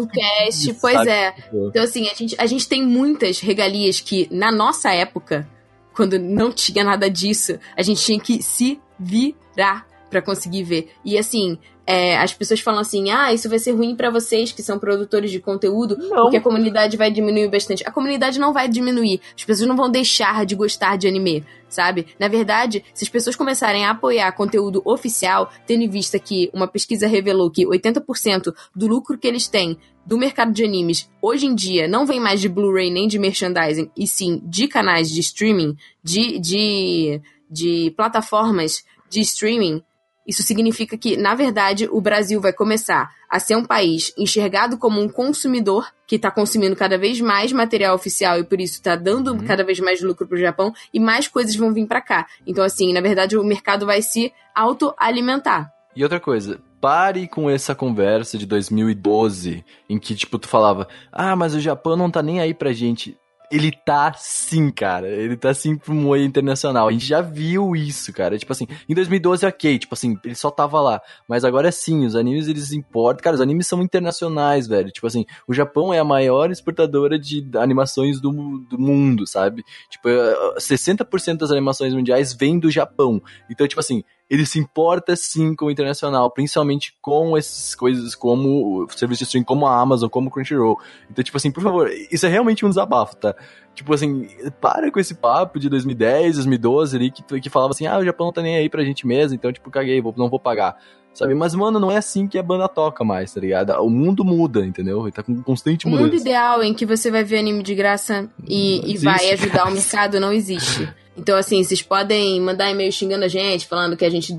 Isso, 0.49 0.75
pois 0.81 0.95
sabe? 0.95 1.09
é. 1.09 1.31
Tipo, 1.31 1.67
Então, 1.67 1.83
assim, 1.83 2.09
a 2.09 2.13
gente, 2.15 2.35
a 2.39 2.45
gente 2.47 2.67
tem 2.67 2.83
muitas 2.85 3.39
regalias 3.39 4.01
que, 4.01 4.27
na 4.31 4.51
nossa 4.51 4.91
época, 4.91 5.47
quando 5.93 6.17
não 6.17 6.51
tinha 6.51 6.83
nada 6.83 7.07
disso, 7.09 7.59
a 7.75 7.81
gente 7.83 8.03
tinha 8.03 8.19
que 8.19 8.41
se 8.41 8.79
virar 8.99 9.85
pra 10.09 10.21
conseguir 10.21 10.63
ver. 10.63 10.91
E, 11.03 11.17
assim, 11.17 11.57
é, 11.87 12.17
as 12.17 12.33
pessoas 12.33 12.59
falam 12.59 12.81
assim, 12.81 13.09
ah, 13.11 13.33
isso 13.33 13.47
vai 13.49 13.57
ser 13.57 13.71
ruim 13.71 13.95
pra 13.95 14.09
vocês 14.09 14.51
que 14.51 14.61
são 14.61 14.77
produtores 14.77 15.31
de 15.31 15.39
conteúdo, 15.39 15.97
Não. 15.97 16.23
porque 16.23 16.35
a 16.35 16.41
comunidade 16.41 16.97
vai 16.97 17.09
diminuir 17.09 17.49
bastante. 17.49 17.81
A 17.87 17.91
comunidade 17.91 18.37
não 18.39 18.51
vai 18.51 18.67
diminuir. 18.67 19.21
As 19.35 19.45
pessoas 19.45 19.67
não 19.69 19.75
vão 19.75 19.89
deixar 19.89 20.45
de 20.45 20.53
gostar 20.53 20.97
de 20.97 21.07
anime, 21.07 21.45
sabe? 21.69 22.07
Na 22.19 22.27
verdade, 22.27 22.83
se 22.93 23.05
as 23.05 23.09
pessoas 23.09 23.37
começarem 23.37 23.85
a 23.85 23.91
apoiar 23.91 24.29
conteúdo 24.33 24.81
oficial, 24.83 25.49
tendo 25.65 25.81
em 25.83 25.89
vista 25.89 26.19
que 26.19 26.49
uma 26.53 26.67
pesquisa 26.67 27.07
revelou 27.07 27.49
que 27.49 27.65
80% 27.65 28.53
do 28.75 28.85
lucro 28.85 29.17
que 29.17 29.27
eles 29.27 29.47
têm 29.47 29.77
do 30.05 30.17
mercado 30.17 30.51
de 30.53 30.63
animes 30.63 31.09
hoje 31.21 31.45
em 31.45 31.53
dia 31.53 31.85
não 31.87 32.05
vem 32.05 32.19
mais 32.19 32.39
de 32.39 32.47
Blu-ray 32.47 32.89
nem 32.89 33.07
de 33.09 33.19
merchandising, 33.19 33.91
e 33.95 34.07
sim 34.07 34.41
de 34.45 34.67
canais 34.67 35.09
de 35.09 35.19
streaming, 35.19 35.75
de, 36.03 36.39
de, 36.39 37.21
de 37.49 37.93
plataformas 37.95 38.83
de 39.09 39.21
streaming. 39.21 39.81
Isso 40.27 40.43
significa 40.43 40.97
que, 40.97 41.15
na 41.15 41.33
verdade, 41.33 41.87
o 41.89 42.01
Brasil 42.01 42.41
vai 42.41 42.51
começar 42.51 43.09
a 43.29 43.39
ser 43.39 43.55
um 43.55 43.63
país 43.63 44.13
enxergado 44.17 44.77
como 44.77 45.01
um 45.01 45.07
consumidor 45.07 45.87
que 46.05 46.17
está 46.17 46.29
consumindo 46.29 46.75
cada 46.75 46.97
vez 46.97 47.19
mais 47.21 47.51
material 47.51 47.95
oficial 47.95 48.37
e 48.39 48.43
por 48.43 48.59
isso 48.59 48.73
está 48.75 48.95
dando 48.95 49.31
Uhum. 49.31 49.45
cada 49.45 49.63
vez 49.63 49.79
mais 49.79 50.01
lucro 50.01 50.27
pro 50.27 50.37
Japão 50.37 50.73
e 50.93 50.99
mais 50.99 51.27
coisas 51.27 51.55
vão 51.55 51.73
vir 51.73 51.87
para 51.87 52.01
cá. 52.01 52.27
Então, 52.45 52.63
assim, 52.63 52.91
na 52.93 53.01
verdade, 53.01 53.37
o 53.37 53.43
mercado 53.43 53.85
vai 53.85 54.01
se 54.01 54.31
autoalimentar. 54.53 55.71
E 55.95 56.03
outra 56.03 56.19
coisa, 56.19 56.59
pare 56.79 57.27
com 57.27 57.49
essa 57.49 57.73
conversa 57.73 58.37
de 58.37 58.45
2012, 58.45 59.63
em 59.89 59.97
que, 59.97 60.15
tipo, 60.15 60.37
tu 60.37 60.47
falava, 60.47 60.87
ah, 61.11 61.35
mas 61.35 61.55
o 61.55 61.59
Japão 61.59 61.95
não 61.95 62.11
tá 62.11 62.21
nem 62.21 62.39
aí 62.39 62.53
pra 62.53 62.71
gente. 62.73 63.17
Ele 63.51 63.71
tá 63.71 64.13
sim, 64.13 64.69
cara. 64.69 65.07
Ele 65.07 65.37
tá 65.37 65.53
sim 65.53 65.77
pro 65.77 65.93
moe 65.93 66.23
internacional. 66.23 66.87
A 66.87 66.91
gente 66.91 67.05
já 67.05 67.21
viu 67.21 67.75
isso, 67.75 68.11
cara. 68.11 68.37
Tipo 68.37 68.51
assim, 68.51 68.67
em 68.89 68.93
2012, 68.93 69.45
ok, 69.45 69.79
tipo 69.79 69.93
assim, 69.93 70.17
ele 70.23 70.35
só 70.35 70.51
tava 70.51 70.81
lá. 70.81 71.01
Mas 71.27 71.45
agora 71.45 71.71
sim, 71.71 72.05
os 72.05 72.15
animes 72.15 72.47
eles 72.47 72.73
importam. 72.73 73.23
Cara, 73.23 73.35
os 73.35 73.41
animes 73.41 73.67
são 73.67 73.81
internacionais, 73.81 74.67
velho. 74.67 74.91
Tipo 74.91 75.07
assim, 75.07 75.25
o 75.47 75.53
Japão 75.53 75.93
é 75.93 75.99
a 75.99 76.03
maior 76.03 76.51
exportadora 76.51 77.17
de 77.17 77.47
animações 77.55 78.19
do, 78.19 78.31
do 78.69 78.77
mundo, 78.77 79.25
sabe? 79.25 79.63
Tipo, 79.89 80.09
eh, 80.09 80.55
60% 80.57 81.37
das 81.37 81.51
animações 81.51 81.93
mundiais 81.93 82.33
vêm 82.33 82.59
do 82.59 82.69
Japão. 82.69 83.21
Então, 83.49 83.67
tipo 83.67 83.79
assim, 83.79 84.03
ele 84.29 84.45
se 84.45 84.59
importa 84.59 85.15
sim 85.15 85.55
com 85.55 85.65
o 85.65 85.71
internacional, 85.71 86.29
principalmente 86.29 86.93
com 87.01 87.37
essas 87.37 87.73
coisas 87.73 88.13
como 88.13 88.83
o 88.83 88.89
serviço 88.89 89.19
de 89.19 89.23
streaming, 89.25 89.45
como 89.45 89.65
a 89.65 89.79
Amazon, 89.79 90.09
como 90.09 90.27
o 90.27 90.31
Crunchyroll. 90.31 90.77
Então, 91.09 91.23
tipo 91.23 91.37
assim, 91.37 91.51
por 91.51 91.63
favor, 91.63 91.89
isso 92.11 92.25
é 92.25 92.29
realmente 92.29 92.65
um 92.65 92.69
desabafo, 92.69 93.15
tá? 93.15 93.35
Tipo 93.73 93.93
assim, 93.93 94.27
para 94.59 94.91
com 94.91 94.99
esse 94.99 95.15
papo 95.15 95.59
de 95.59 95.69
2010, 95.69 96.35
2012 96.35 96.95
ali, 96.95 97.11
que, 97.11 97.39
que 97.39 97.49
falava 97.49 97.71
assim, 97.71 97.87
ah, 97.87 97.99
o 97.99 98.03
Japão 98.03 98.27
não 98.27 98.33
tá 98.33 98.41
nem 98.41 98.57
aí 98.57 98.69
pra 98.69 98.83
gente 98.83 99.07
mesmo, 99.07 99.35
então, 99.35 99.53
tipo, 99.53 99.71
caguei, 99.71 100.01
vou, 100.01 100.13
não 100.17 100.29
vou 100.29 100.39
pagar. 100.39 100.75
Sabe? 101.17 101.33
Mas, 101.33 101.55
mano, 101.55 101.79
não 101.79 101.89
é 101.89 101.97
assim 101.97 102.27
que 102.27 102.37
a 102.37 102.43
banda 102.43 102.67
toca 102.67 103.03
mais, 103.03 103.33
tá 103.33 103.41
ligado? 103.41 103.71
O 103.81 103.89
mundo 103.89 104.23
muda, 104.23 104.63
entendeu? 104.65 105.01
Ele 105.03 105.11
tá 105.11 105.23
com 105.23 105.41
constante 105.41 105.87
O 105.87 105.89
mundo 105.89 106.01
mudança. 106.03 106.21
ideal 106.21 106.63
em 106.63 106.73
que 106.73 106.85
você 106.85 107.09
vai 107.09 107.23
ver 107.23 107.39
anime 107.39 107.63
de 107.63 107.73
graça 107.73 108.29
e, 108.47 108.93
e 108.93 108.97
vai 108.97 109.31
ajudar 109.31 109.67
o 109.67 109.71
mercado 109.71 110.19
não 110.19 110.31
existe. 110.31 110.87
Então, 111.17 111.35
assim, 111.35 111.63
vocês 111.63 111.81
podem 111.81 112.39
mandar 112.39 112.69
e-mail 112.69 112.91
xingando 112.91 113.25
a 113.25 113.27
gente, 113.27 113.65
falando 113.65 113.97
que 113.97 114.05
a 114.05 114.09
gente, 114.11 114.37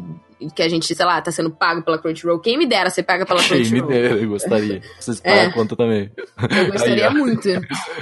que 0.55 0.62
a 0.62 0.69
gente, 0.69 0.95
sei 0.95 1.05
lá, 1.05 1.21
tá 1.21 1.33
sendo 1.33 1.51
pago 1.51 1.83
pela 1.83 1.99
Crunchyroll. 1.99 2.38
Quem 2.38 2.57
me 2.57 2.67
dera 2.67 2.88
ser 2.91 3.03
paga 3.03 3.27
pela 3.27 3.41
Quem 3.43 3.59
me 3.59 3.64
Crunchyroll. 3.64 3.91
dera, 3.91 4.14
eu 4.14 4.29
gostaria. 4.29 4.81
Vocês 5.01 5.21
É. 5.25 5.35
pagam 5.35 5.51
a 5.51 5.53
conta 5.55 5.75
também. 5.75 6.12
Eu 6.57 6.71
gostaria 6.71 7.09
Aí, 7.09 7.14
muito. 7.14 7.49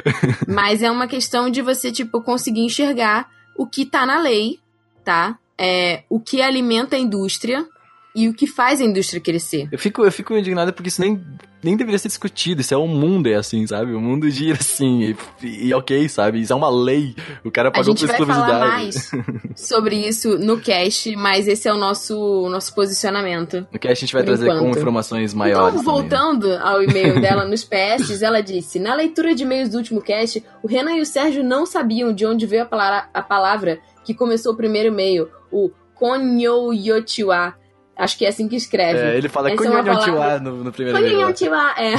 Mas 0.47 0.83
é 0.83 0.91
uma 0.91 1.07
questão 1.07 1.49
de 1.49 1.62
você, 1.62 1.91
tipo, 1.91 2.21
conseguir 2.21 2.61
enxergar 2.61 3.29
o 3.57 3.67
que 3.67 3.87
tá 3.87 4.05
na 4.05 4.21
lei, 4.21 4.59
tá? 5.03 5.39
É, 5.59 6.03
o 6.11 6.21
que 6.21 6.43
alimenta 6.43 6.97
a 6.97 6.99
indústria 6.99 7.67
e 8.16 8.29
o 8.31 8.35
que 8.35 8.46
faz 8.46 8.81
a 8.81 8.85
indústria 8.85 9.20
crescer. 9.20 9.68
Eu 9.70 9.79
fico, 9.79 10.02
eu 10.02 10.11
fico 10.11 10.35
indignado 10.35 10.72
porque 10.72 10.88
isso 10.88 11.02
nem, 11.02 11.22
nem 11.62 11.76
deveria 11.76 11.98
ser 11.98 12.09
discutido. 12.09 12.62
Isso 12.62 12.72
é 12.72 12.76
o 12.76 12.87
mundo, 12.87 13.26
é 13.26 13.35
assim, 13.35 13.66
sabe? 13.66 13.92
O 13.92 14.00
mundo 14.00 14.29
gira 14.31 14.57
assim. 14.59 15.14
E, 15.42 15.66
e 15.68 15.74
ok, 15.74 16.09
sabe? 16.09 16.40
Isso 16.40 16.50
é 16.50 16.57
uma 16.57 16.70
lei. 16.70 17.14
O 17.44 17.50
cara 17.50 17.68
A 17.68 17.72
pagou 17.72 17.94
gente 17.94 18.07
por 18.07 18.24
vai 18.26 18.26
falar 18.26 18.81
exclusividade. 18.81 19.52
mais 19.52 19.61
sobre 19.61 19.96
isso 19.96 20.38
no 20.38 20.59
cast, 20.59 21.14
mas 21.14 21.46
esse 21.46 21.68
é 21.68 21.72
o 21.72 21.76
nosso, 21.76 22.48
nosso 22.48 22.74
posicionamento. 22.74 23.66
No 23.70 23.79
que 23.79 23.87
a 23.87 23.94
gente 23.94 24.14
vai 24.14 24.24
trazer 24.24 24.46
com 24.46 24.55
enquanto. 24.55 24.79
informações 24.79 25.35
maiores. 25.35 25.79
então, 25.79 25.85
também, 25.85 26.09
né? 26.09 26.09
voltando 26.09 26.52
ao 26.57 26.83
e-mail 26.83 27.20
dela 27.20 27.44
nos 27.44 27.64
PS, 27.64 28.22
ela 28.22 28.40
disse: 28.40 28.79
Na 28.79 28.94
leitura 28.94 29.35
de 29.35 29.42
e-mails 29.42 29.68
do 29.68 29.76
último 29.76 30.00
cast, 30.00 30.42
o 30.62 30.66
Renan 30.66 30.96
e 30.96 31.02
o 31.02 31.07
Sérgio 31.07 31.44
não 31.44 31.66
sabiam 31.66 32.14
de 32.14 32.24
onde 32.24 32.46
veio 32.46 32.62
a 32.62 32.66
palavra, 32.66 33.11
a 33.12 33.20
palavra 33.22 33.79
que 34.07 34.14
começou 34.14 34.55
o 34.55 34.57
primeiro 34.57 34.88
e-mail, 34.88 35.29
o 35.52 35.70
Konyoyotiwa. 35.94 37.55
Acho 37.96 38.18
que 38.18 38.26
é 38.26 38.28
assim 38.28 38.46
que 38.46 38.56
escreve. 38.56 38.98
É, 39.00 39.16
ele 39.16 39.28
fala 39.28 39.50
Essa 39.50 39.64
é 39.66 39.82
palavra- 39.82 40.38
no, 40.40 40.62
no 40.64 40.70
primeiro 40.72 40.98
vídeo. 40.98 41.16
lá. 41.18 41.32
Konyoyotiwa, 41.32 41.74
é. 41.78 41.94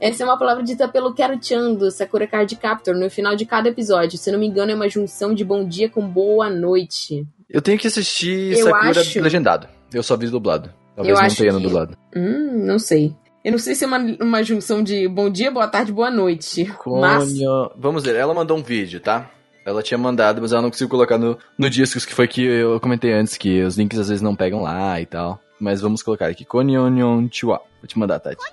Essa 0.08 0.22
é 0.22 0.26
uma 0.26 0.38
palavra 0.38 0.62
dita 0.62 0.86
pelo 0.86 1.14
Kero-chan 1.14 1.72
do 1.74 1.90
Sakura 1.90 2.26
Card 2.26 2.54
Captor 2.56 2.94
no 2.94 3.08
final 3.10 3.34
de 3.34 3.46
cada 3.46 3.68
episódio. 3.70 4.18
Se 4.18 4.30
não 4.30 4.38
me 4.38 4.46
engano, 4.46 4.72
é 4.72 4.74
uma 4.74 4.88
junção 4.88 5.34
de 5.34 5.42
bom 5.44 5.66
dia 5.66 5.88
com 5.88 6.06
boa 6.06 6.50
noite. 6.50 7.26
Eu 7.48 7.62
tenho 7.62 7.78
que 7.78 7.86
assistir 7.86 8.52
Eu 8.58 8.64
Sakura 8.66 9.00
acho- 9.00 9.20
legendado. 9.20 9.66
Eu 9.92 10.02
só 10.02 10.16
vi 10.16 10.28
dublado. 10.28 10.70
Talvez 10.94 11.18
Eu 11.18 11.22
não 11.26 11.34
tenha 11.34 11.52
no 11.52 11.58
que- 11.58 11.64
dublado. 11.64 11.96
Hum, 12.14 12.64
não 12.66 12.78
sei. 12.78 13.14
Eu 13.44 13.52
não 13.52 13.58
sei 13.58 13.74
se 13.74 13.84
é 13.84 13.86
uma, 13.86 13.98
uma 14.20 14.42
junção 14.42 14.82
de 14.82 15.06
bom 15.08 15.28
dia, 15.28 15.50
boa 15.50 15.68
tarde, 15.68 15.92
boa 15.92 16.10
noite. 16.10 16.64
Mas. 16.86 17.24
Konyo... 17.32 17.70
Vamos 17.76 18.02
ver, 18.02 18.14
ela 18.16 18.32
mandou 18.34 18.56
um 18.56 18.62
vídeo, 18.62 19.00
tá? 19.00 19.30
Ela 19.64 19.82
tinha 19.82 19.96
mandado, 19.96 20.42
mas 20.42 20.52
ela 20.52 20.60
não 20.62 20.70
conseguiu 20.70 20.90
colocar 20.90 21.16
no, 21.16 21.38
no 21.56 21.70
discos, 21.70 22.04
que 22.04 22.12
foi 22.14 22.28
que 22.28 22.44
eu 22.44 22.78
comentei 22.80 23.12
antes, 23.12 23.36
que 23.36 23.62
os 23.62 23.76
links 23.76 23.98
às 23.98 24.08
vezes 24.08 24.22
não 24.22 24.36
pegam 24.36 24.62
lá 24.62 25.00
e 25.00 25.06
tal. 25.06 25.40
Mas 25.58 25.80
vamos 25.80 26.02
colocar 26.02 26.26
aqui, 26.26 26.44
Konyon. 26.44 27.28
Vou 27.40 27.60
te 27.86 27.98
mandar, 27.98 28.20
Tati. 28.20 28.36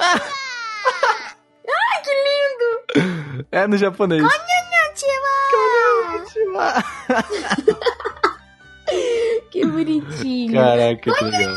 Ai, 0.00 0.20
que 2.02 2.10
lindo! 2.10 3.46
É 3.50 3.66
no 3.66 3.76
japonês. 3.78 4.22
Konnichiwa! 6.28 6.84
Que 9.50 9.66
bonitinho. 9.66 10.54
Caraca, 10.54 11.12
que 11.12 11.24
legal. 11.24 11.56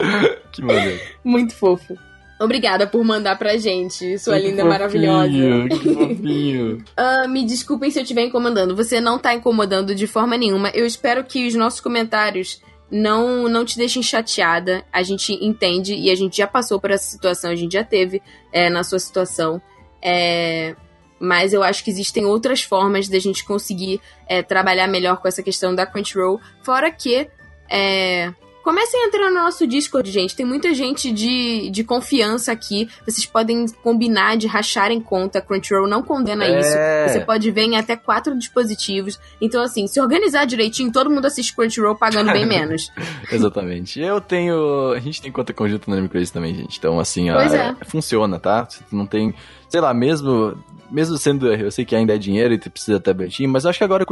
Que 0.50 0.62
maneiro. 0.62 1.00
Muito 1.22 1.54
fofo. 1.54 1.96
Obrigada 2.40 2.86
por 2.86 3.04
mandar 3.04 3.36
pra 3.36 3.58
gente, 3.58 4.18
sua 4.18 4.36
Que 4.36 4.46
linda 4.46 4.62
fofinho, 4.62 4.68
maravilhosa. 4.68 5.68
Que 5.68 5.92
fofinho. 5.94 6.84
Ah, 6.96 7.28
me 7.28 7.44
desculpem 7.44 7.90
se 7.90 7.98
eu 7.98 8.02
estiver 8.02 8.22
incomodando. 8.22 8.74
Você 8.74 8.98
não 8.98 9.18
tá 9.18 9.34
incomodando 9.34 9.94
de 9.94 10.06
forma 10.06 10.38
nenhuma. 10.38 10.70
Eu 10.70 10.86
espero 10.86 11.22
que 11.22 11.46
os 11.46 11.54
nossos 11.54 11.80
comentários 11.80 12.62
não, 12.90 13.46
não 13.46 13.62
te 13.62 13.76
deixem 13.76 14.02
chateada. 14.02 14.82
A 14.90 15.02
gente 15.02 15.34
entende 15.44 15.94
e 15.94 16.10
a 16.10 16.14
gente 16.14 16.38
já 16.38 16.46
passou 16.46 16.80
por 16.80 16.90
essa 16.90 17.10
situação, 17.10 17.50
a 17.50 17.54
gente 17.54 17.72
já 17.72 17.84
teve 17.84 18.22
é, 18.50 18.70
na 18.70 18.82
sua 18.82 18.98
situação. 18.98 19.60
É, 20.02 20.74
mas 21.18 21.52
eu 21.52 21.62
acho 21.62 21.84
que 21.84 21.90
existem 21.90 22.24
outras 22.24 22.62
formas 22.62 23.06
da 23.06 23.18
gente 23.18 23.44
conseguir 23.44 24.00
é, 24.26 24.42
trabalhar 24.42 24.86
melhor 24.86 25.18
com 25.18 25.28
essa 25.28 25.42
questão 25.42 25.74
da 25.74 25.84
Crunchyroll. 25.84 26.40
Fora 26.62 26.90
que 26.90 27.28
é, 27.68 28.32
Comecem 28.62 29.02
a 29.02 29.06
entrar 29.06 29.30
no 29.30 29.36
nosso 29.42 29.66
Discord, 29.66 30.10
gente. 30.10 30.36
Tem 30.36 30.44
muita 30.44 30.74
gente 30.74 31.10
de, 31.10 31.70
de 31.70 31.82
confiança 31.82 32.52
aqui. 32.52 32.88
Vocês 33.06 33.24
podem 33.24 33.64
combinar 33.82 34.36
de 34.36 34.46
racharem 34.46 35.00
conta. 35.00 35.40
Crunchyroll 35.40 35.88
não 35.88 36.02
condena 36.02 36.44
É. 36.44 36.60
isso. 36.60 37.12
Você 37.12 37.20
pode 37.24 37.50
ver 37.50 37.62
em 37.62 37.76
até 37.76 37.96
quatro 37.96 38.38
dispositivos. 38.38 39.18
Então, 39.40 39.62
assim, 39.62 39.86
se 39.86 39.98
organizar 40.00 40.44
direitinho, 40.44 40.92
todo 40.92 41.10
mundo 41.10 41.24
assiste 41.26 41.54
Crunchyroll 41.56 41.96
pagando 41.96 42.32
bem 42.32 42.44
menos. 42.46 42.92
Exatamente. 43.32 43.98
Eu 44.00 44.20
tenho. 44.20 44.92
A 44.92 44.98
gente 45.00 45.22
tem 45.22 45.32
conta 45.32 45.52
conjunta 45.54 45.90
Anime 45.90 46.08
Crazy 46.08 46.32
também, 46.32 46.54
gente. 46.54 46.76
Então, 46.78 47.00
assim, 47.00 47.30
ó, 47.30 47.40
é- 47.40 47.74
é. 47.80 47.84
funciona, 47.86 48.38
tá? 48.38 48.66
Você 48.68 48.84
não 48.92 49.06
tem. 49.06 49.34
Sei 49.68 49.80
lá, 49.80 49.94
mesmo. 49.94 50.56
Mesmo 50.90 51.16
sendo. 51.18 51.52
Eu 51.52 51.70
sei 51.70 51.84
que 51.84 51.94
ainda 51.94 52.14
é 52.14 52.18
dinheiro 52.18 52.52
e 52.52 52.58
tu 52.58 52.68
precisa 52.70 52.98
ter 52.98 53.10
tabletinho, 53.12 53.48
mas 53.48 53.64
acho 53.64 53.78
que 53.78 53.84
agora 53.84 54.04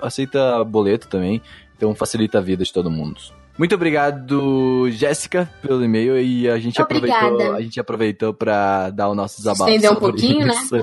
aceita 0.00 0.62
boleto 0.64 1.08
também. 1.08 1.42
Então 1.76 1.94
facilita 1.94 2.38
a 2.38 2.40
vida 2.40 2.62
de 2.64 2.72
todo 2.72 2.90
mundo. 2.90 3.20
Muito 3.60 3.74
obrigado, 3.74 4.90
Jéssica, 4.90 5.46
pelo 5.60 5.84
e-mail. 5.84 6.18
E 6.18 6.48
a 6.48 6.58
gente 6.58 6.80
Obrigada. 6.80 7.26
aproveitou. 7.26 7.54
A 7.56 7.60
gente 7.60 7.78
aproveitou 7.78 8.32
pra 8.32 8.88
dar 8.88 9.10
o 9.10 9.14
nosso 9.14 9.36
desabafo. 9.36 9.68
Estender 9.68 9.92
um 9.92 9.96
pouquinho, 9.96 10.46
né? 10.46 10.54
isso. 10.54 10.76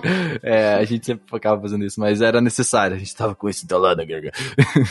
É, 0.44 0.76
a 0.76 0.84
gente 0.84 1.04
sempre 1.04 1.24
acaba 1.36 1.60
fazendo 1.60 1.84
isso, 1.84 2.00
mas 2.00 2.22
era 2.22 2.40
necessário. 2.40 2.96
A 2.96 3.00
gente 3.00 3.16
tava 3.16 3.34
com 3.34 3.50
isso 3.50 3.66
entalando, 3.66 4.06
Garga. 4.06 4.32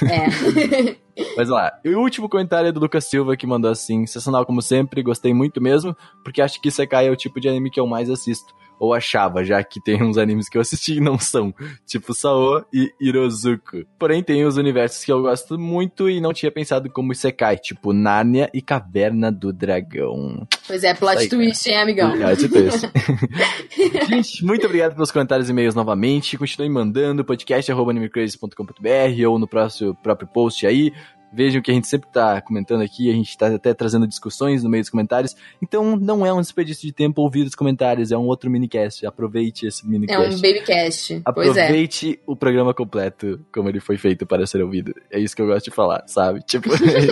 É. 0.03 0.96
Mas 1.35 1.49
lá, 1.49 1.72
e 1.83 1.94
o 1.94 2.01
último 2.01 2.29
comentário 2.29 2.68
é 2.68 2.72
do 2.72 2.81
Lucas 2.81 3.05
Silva 3.05 3.37
que 3.37 3.46
mandou 3.46 3.70
assim: 3.70 4.05
sensacional 4.05 4.44
como 4.44 4.61
sempre, 4.61 5.03
gostei 5.03 5.33
muito 5.33 5.62
mesmo, 5.62 5.96
porque 6.22 6.42
acho 6.42 6.61
que 6.61 6.68
Isekai 6.68 7.07
é 7.07 7.11
o 7.11 7.16
tipo 7.16 7.40
de 7.40 7.49
anime 7.49 7.70
que 7.70 7.81
eu 7.81 7.87
mais 7.87 8.11
assisto. 8.11 8.53
Ou 8.79 8.95
achava, 8.95 9.45
já 9.45 9.62
que 9.65 9.83
tem 9.83 10.03
uns 10.03 10.19
animes 10.19 10.49
que 10.49 10.57
eu 10.57 10.62
assisti 10.62 10.95
e 10.95 11.01
não 11.01 11.19
são, 11.19 11.53
tipo 11.85 12.15
Sao 12.15 12.65
e 12.73 12.93
Hirozuku. 13.01 13.85
Porém, 13.99 14.23
tem 14.23 14.45
os 14.45 14.57
universos 14.57 15.05
que 15.05 15.12
eu 15.12 15.23
gosto 15.23 15.59
muito 15.59 16.09
e 16.09 16.21
não 16.21 16.33
tinha 16.33 16.53
pensado 16.53 16.89
como 16.91 17.12
Isekai, 17.12 17.57
tipo 17.57 17.93
Nárnia 17.93 18.49
e 18.53 18.62
Caverna 18.62 19.33
do 19.33 19.53
Dragão. 19.53 20.47
pois 20.67 20.85
é, 20.85 20.95
plot 20.95 21.19
aí, 21.19 21.29
twist, 21.29 21.69
hein, 21.69 21.79
amigão? 21.79 22.15
É, 22.15 22.37
tipo 22.37 22.57
isso. 22.59 22.87
Gente, 24.09 24.45
muito 24.45 24.67
obrigado 24.67 24.95
pelos 24.95 25.11
comentários 25.11 25.49
e 25.49 25.53
e-mails 25.57 25.75
novamente. 25.75 26.37
Continuem 26.37 26.71
mandando 26.71 27.25
podcast.animecrazy.com.br 27.25 29.29
ou 29.29 29.39
no 29.39 29.49
próximo, 29.49 29.95
próprio 29.95 30.29
post 30.29 30.67
aí. 30.67 30.93
Vejam 31.37 31.61
que 31.61 31.70
a 31.70 31.75
gente 31.75 31.87
sempre 31.87 32.09
tá 32.11 32.40
comentando 32.40 32.81
aqui, 32.83 33.11
a 33.11 33.12
gente 33.12 33.37
tá 33.37 33.49
até 33.49 33.75
trazendo 33.75 34.07
discussões 34.07 34.62
no 34.64 34.70
meio 34.70 34.83
dos 34.83 34.88
comentários. 34.90 35.37
Então 35.62 35.96
não 35.96 36.25
é 36.25 36.33
um 36.33 36.40
desperdício 36.40 36.87
de 36.87 36.92
tempo 36.92 37.20
ouvir 37.20 37.42
os 37.46 37.55
comentários, 37.55 38.11
é 38.11 38.16
um 38.16 38.27
outro 38.27 38.51
minicast. 38.51 39.05
Aproveite 39.07 39.66
esse 39.66 39.85
É 39.85 39.87
um 39.87 39.90
minicast. 39.90 40.40
babycast. 40.40 41.22
Pois 41.35 41.57
é. 41.57 41.62
Aproveite 41.64 42.18
o 42.27 42.35
programa 42.35 42.72
completo, 42.72 43.38
como 43.53 43.68
ele 43.68 43.81
foi 43.81 43.99
feito 43.99 44.25
para 44.27 44.46
ser 44.46 44.62
ouvido. 44.62 44.94
É 45.11 45.20
isso 45.20 45.37
que 45.37 45.42
eu 45.42 45.46
gosto 45.46 45.66
de 45.66 45.70
falar, 45.70 46.05
sabe? 46.07 46.40
Tipo, 46.46 46.70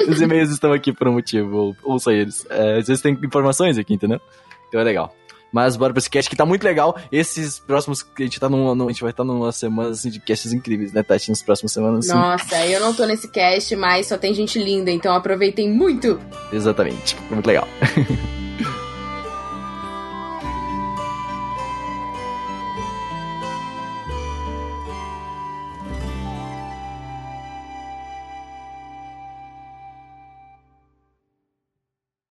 os 0.08 0.20
e-mails 0.20 0.50
estão 0.50 0.72
aqui 0.72 0.90
por 0.92 1.06
um 1.08 1.12
motivo, 1.12 1.56
ou- 1.56 1.76
ouça 1.84 2.12
eles. 2.12 2.46
É, 2.48 2.78
às 2.78 2.87
vezes 2.88 3.02
tem 3.02 3.12
informações 3.22 3.76
aqui, 3.76 3.92
entendeu? 3.92 4.20
Então 4.68 4.80
é 4.80 4.84
legal. 4.84 5.14
Mas 5.54 5.76
bora 5.76 5.92
pra 5.92 6.00
esse 6.00 6.10
cast 6.10 6.28
que 6.28 6.34
tá 6.34 6.44
muito 6.44 6.64
legal. 6.64 6.98
Esses 7.12 7.60
próximos. 7.60 8.04
A 8.18 8.22
gente, 8.22 8.40
tá 8.40 8.48
num, 8.48 8.74
num- 8.74 8.86
a 8.88 8.90
gente 8.90 9.02
vai 9.02 9.12
estar 9.12 9.22
numa 9.22 9.52
semana 9.52 9.90
assim, 9.90 10.10
de 10.10 10.18
casts 10.18 10.52
incríveis, 10.52 10.92
né, 10.92 11.00
Tati? 11.04 11.28
Nas 11.30 11.42
próximas 11.42 11.70
semanas. 11.70 12.10
Assim. 12.10 12.18
Nossa, 12.18 12.66
eu 12.66 12.80
não 12.80 12.92
tô 12.92 13.04
nesse 13.06 13.28
cast, 13.28 13.76
mas 13.76 14.08
só 14.08 14.18
tem 14.18 14.34
gente 14.34 14.58
linda, 14.58 14.90
então 14.90 15.14
aproveitem 15.14 15.72
muito. 15.72 16.20
Exatamente. 16.52 17.16
Muito 17.30 17.46
legal. 17.46 17.68